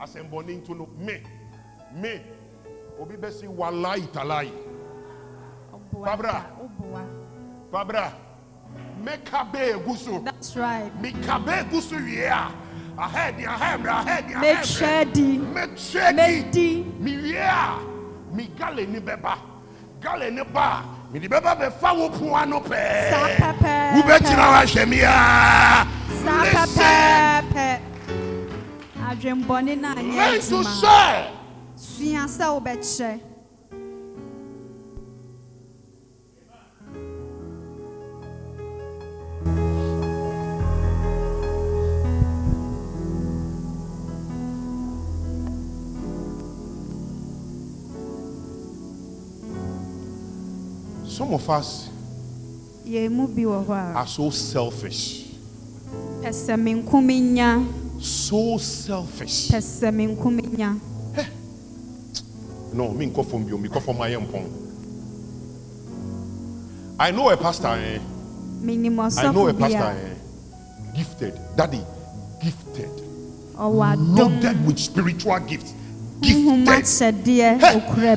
[0.00, 1.22] asɛmbɔne nto no me
[1.94, 2.20] me
[3.00, 4.50] obi bɛsi walai talai
[5.72, 6.46] ɔboa Barbara.
[7.72, 8.12] Da ɔboa fabra
[9.04, 10.90] mɛka bɛɛ egu so that's right.
[11.02, 12.50] Meka bɛɛ egu so wie a
[12.98, 17.78] ahɛdi ahɛmrɛ ahɛdi make ahɛmrɛ sure di mɛkyɛ make di di mi wie a
[18.32, 19.38] mi gale ni bɛba
[20.00, 20.84] gale ni ba.
[21.12, 25.86] Mi de bɛba bɛfa wo po ano saa pɛɛ pɛpɛɛpɛ wobɛgyina hɔ ahyɛ mi aa
[26.24, 26.82] saa listen.
[26.82, 27.80] pɛpɛɛpɛ
[29.08, 31.30] adwembɔne no anyɛ learn to adwuma say.
[31.76, 33.31] Sua sɛ wobɛkyerɛ
[51.32, 51.88] some of us
[52.86, 55.24] yɛn mu bi wɔ hɔ a are so selfish.
[56.20, 57.64] Pɛ sɛ me nko menya
[58.00, 59.48] so selfish.
[59.48, 60.76] Pɛ sɛ me nko menya
[62.74, 64.46] No, me nkɔ fam bio, me kɔ fam ayɛ mpɔn.
[66.98, 67.98] I know a pastor, eh?
[68.60, 70.14] menim I know a ɔsɔfo bi pastor, a eh?
[70.96, 71.80] Gifted, daddy,
[72.42, 72.90] gifted,
[73.56, 74.16] ɔwɔ adom.
[74.18, 75.72] Loaded with spiritual gifts.
[76.20, 76.66] Gifted.
[76.66, 78.16] nhomakyɛdeɛ Hey, okura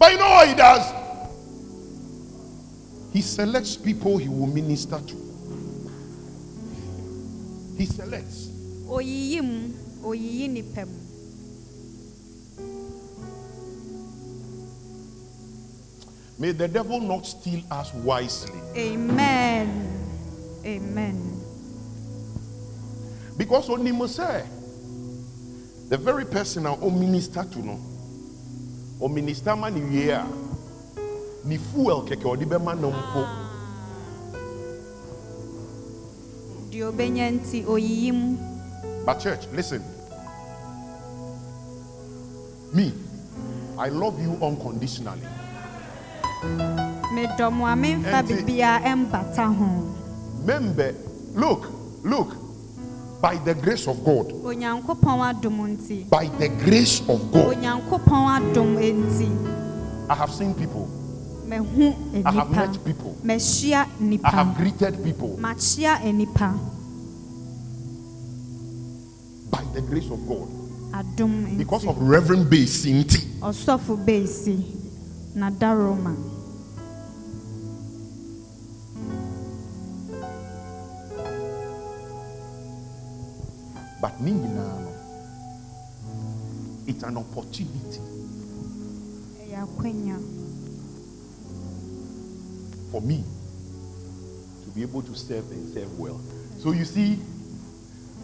[0.00, 0.94] But you know what he does?
[3.12, 5.16] He selects people he will minister to.
[7.76, 8.48] He selects.
[8.88, 9.68] oyiyi mu
[10.02, 10.86] oyiyi nipa
[16.38, 18.58] May the devil not steal us wisely.
[18.74, 19.68] amen
[20.64, 21.40] amen
[23.36, 24.44] Because onim say
[25.90, 27.89] the very person a o minister to no
[29.00, 30.26] o minister ma ne wie a
[31.44, 32.96] ne fuel keke ɔde bɛma no ah.
[33.00, 33.22] mpo.
[36.70, 38.12] Deɛ obenya nti oyiyi
[39.06, 39.82] but church listen.
[42.74, 42.92] Me
[43.78, 45.26] i love you unconditionally.
[47.14, 49.68] Medɔ mo a memfa biribiaa ɛmbata ho.
[50.44, 50.94] Member
[51.34, 51.66] look
[52.04, 52.39] look
[53.20, 54.28] by the grace of god.
[54.32, 56.08] Onyankopɔn adom nti.
[56.08, 57.56] By the grace of god.
[57.56, 59.28] Onyankopɔn adom nti.
[60.08, 60.88] I have seen people.
[61.50, 63.16] I have met people.
[63.24, 65.36] I have greeted people.
[65.36, 65.54] By
[69.74, 70.48] the grace of god.
[71.58, 73.26] Because of reverend basinti
[84.00, 84.86] But ne nyinaa
[86.86, 88.00] it's an opportunity
[92.90, 93.22] for me
[94.64, 96.20] to be able to serve and serve well.
[96.58, 97.18] So you see,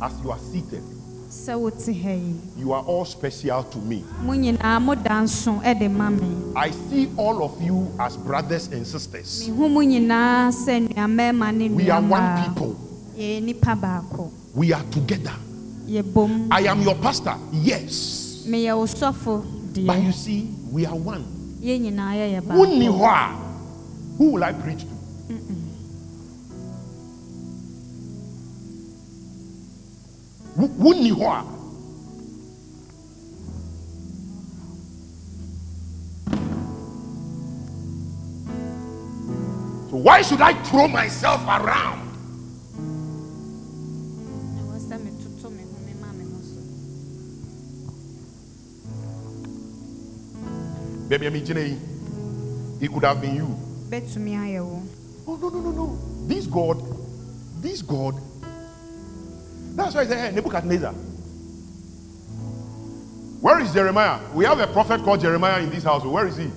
[0.02, 0.82] as you are seated,
[1.30, 2.16] sɛ wote ha
[2.56, 4.04] you are all special to me.
[4.22, 8.68] mo nyinaa moda nso eh, de ma me I see all of you as brothers
[8.72, 9.48] and sisters.
[9.48, 12.76] mehu mo nyinaa sɛ nnuammarima ne We are one people.
[13.18, 15.34] yɛyɛ nipa baako We are together.
[16.50, 18.44] I am your pastor, yes.
[19.86, 21.24] But you see, we are one.
[24.18, 24.96] Who will I preach to?
[30.56, 30.66] Who
[39.90, 42.05] So why should I throw myself around?
[51.08, 53.56] Baby, I'm It could have been you.
[55.26, 55.98] Oh, no, no, no, no.
[56.26, 56.82] This God,
[57.60, 58.14] this God,
[59.76, 60.92] that's why I said, hey, Nebuchadnezzar.
[63.40, 64.18] Where is Jeremiah?
[64.34, 66.02] We have a prophet called Jeremiah in this house.
[66.04, 66.50] Where is he?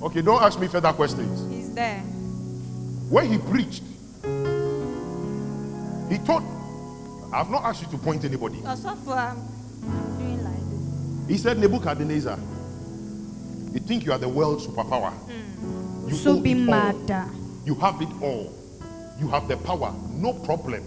[0.00, 1.52] Okay, don't ask me further questions.
[1.52, 1.98] He's there.
[3.10, 3.82] Where he preached,
[6.08, 6.42] he told,
[7.34, 8.62] I've not asked you to point anybody.
[11.30, 12.36] He said, Nebuchadnezzar,
[13.72, 15.12] you think you are the world superpower.
[15.28, 16.10] Mm.
[16.10, 16.96] You so be mad.
[17.64, 18.52] You have it all.
[19.16, 19.94] You have the power.
[20.10, 20.82] No problem.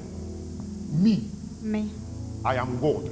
[1.02, 1.30] Me.
[1.62, 1.90] Me.
[2.44, 3.10] I am God.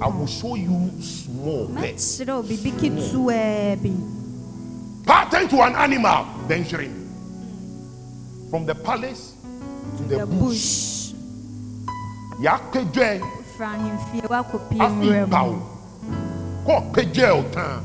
[0.00, 2.04] I will show you small bits.
[2.04, 2.44] Small.
[5.04, 6.94] Pattern to an animal, then shrink.
[8.48, 9.34] From the palace
[9.96, 11.10] to the, the bush.
[16.66, 16.70] Yakeje.
[16.70, 17.84] Afi pao kɔ pɛgya ɔtan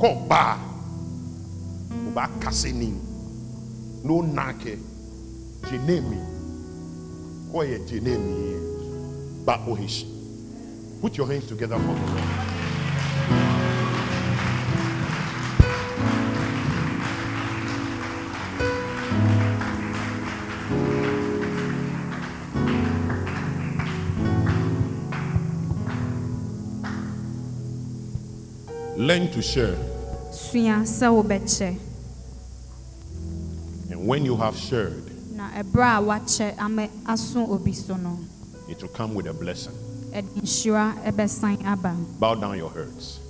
[0.00, 0.58] kɔ baa
[2.08, 2.98] ɔba kase nim
[4.04, 4.78] na ɔnaake
[5.62, 6.18] gyenemi
[7.52, 10.06] kɔ yɛ gyenemi ba ohishi
[11.00, 12.55] put your hands together for the Lord.
[29.06, 29.76] Learn to share.
[33.90, 35.04] And when you have shared,
[38.68, 39.72] it will come with a blessing.
[42.18, 43.20] Bow down your heads.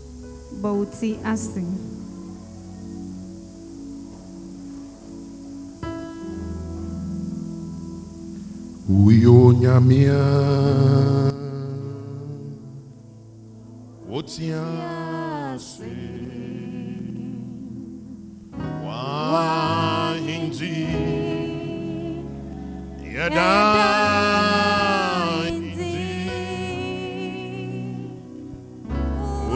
[8.88, 10.24] Uyo nyamia
[15.56, 15.96] Otia
[18.86, 20.76] wahinzi
[23.16, 23.52] yada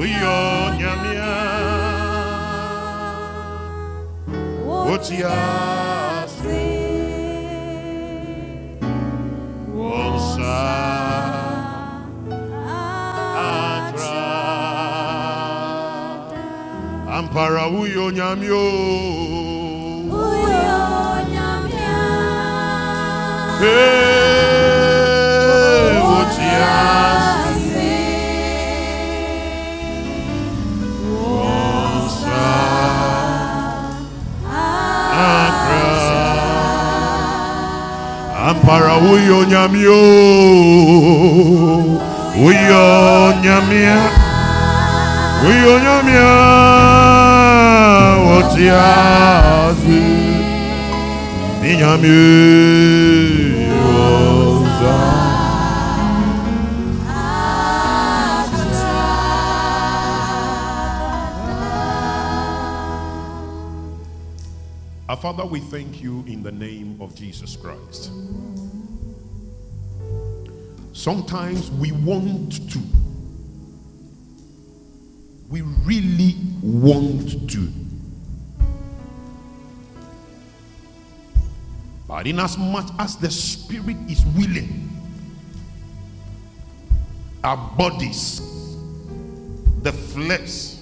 [0.01, 0.37] uyo
[0.79, 1.33] nyamia
[4.67, 5.31] wotia
[17.35, 18.59] para uyo nyamio
[20.11, 20.83] uyo
[21.33, 21.99] nyamia
[23.61, 23.91] hey
[26.03, 27.71] wotiasi
[31.15, 32.47] wosa
[35.15, 35.87] akra
[38.51, 40.01] ampara uyo nyamio
[42.47, 42.85] uyo
[43.45, 43.99] nyamia
[45.49, 46.31] uyo nyamia
[65.09, 68.11] Our Father, we thank you in the name of Jesus Christ.
[70.93, 72.81] Sometimes we want to
[75.51, 77.80] we really want to.
[82.11, 84.91] But in as much as the spirit is willing,
[87.45, 88.41] our bodies,
[89.83, 90.75] the flesh,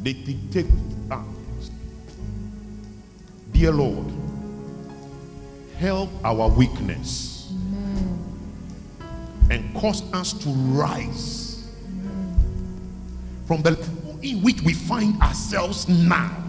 [0.00, 0.70] they dictate
[1.10, 1.70] us.
[3.52, 4.06] Dear Lord,
[5.76, 8.18] help our weakness Amen.
[9.50, 11.68] and cause us to rise
[13.44, 13.78] from the
[14.22, 16.45] in which we find ourselves now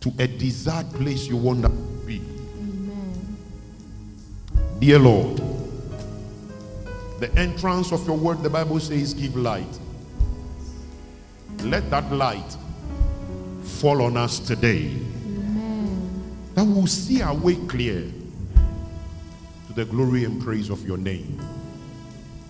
[0.00, 2.22] to a desired place you want to be.
[2.56, 3.36] Amen.
[4.78, 5.42] Dear Lord,
[7.20, 9.78] the entrance of your word, the Bible says, give light.
[11.64, 12.56] Let that light
[13.62, 14.86] fall on us today.
[15.26, 16.36] Amen.
[16.54, 18.02] That we'll see our way clear
[19.66, 21.40] to the glory and praise of your name.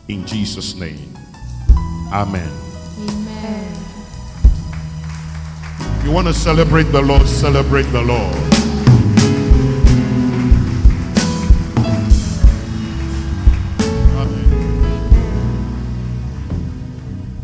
[0.08, 1.16] In Jesus' name.
[2.12, 2.48] Amen.
[2.48, 2.67] Amen.
[6.09, 8.77] You want to celebrate the Lord, celebrate the Lord.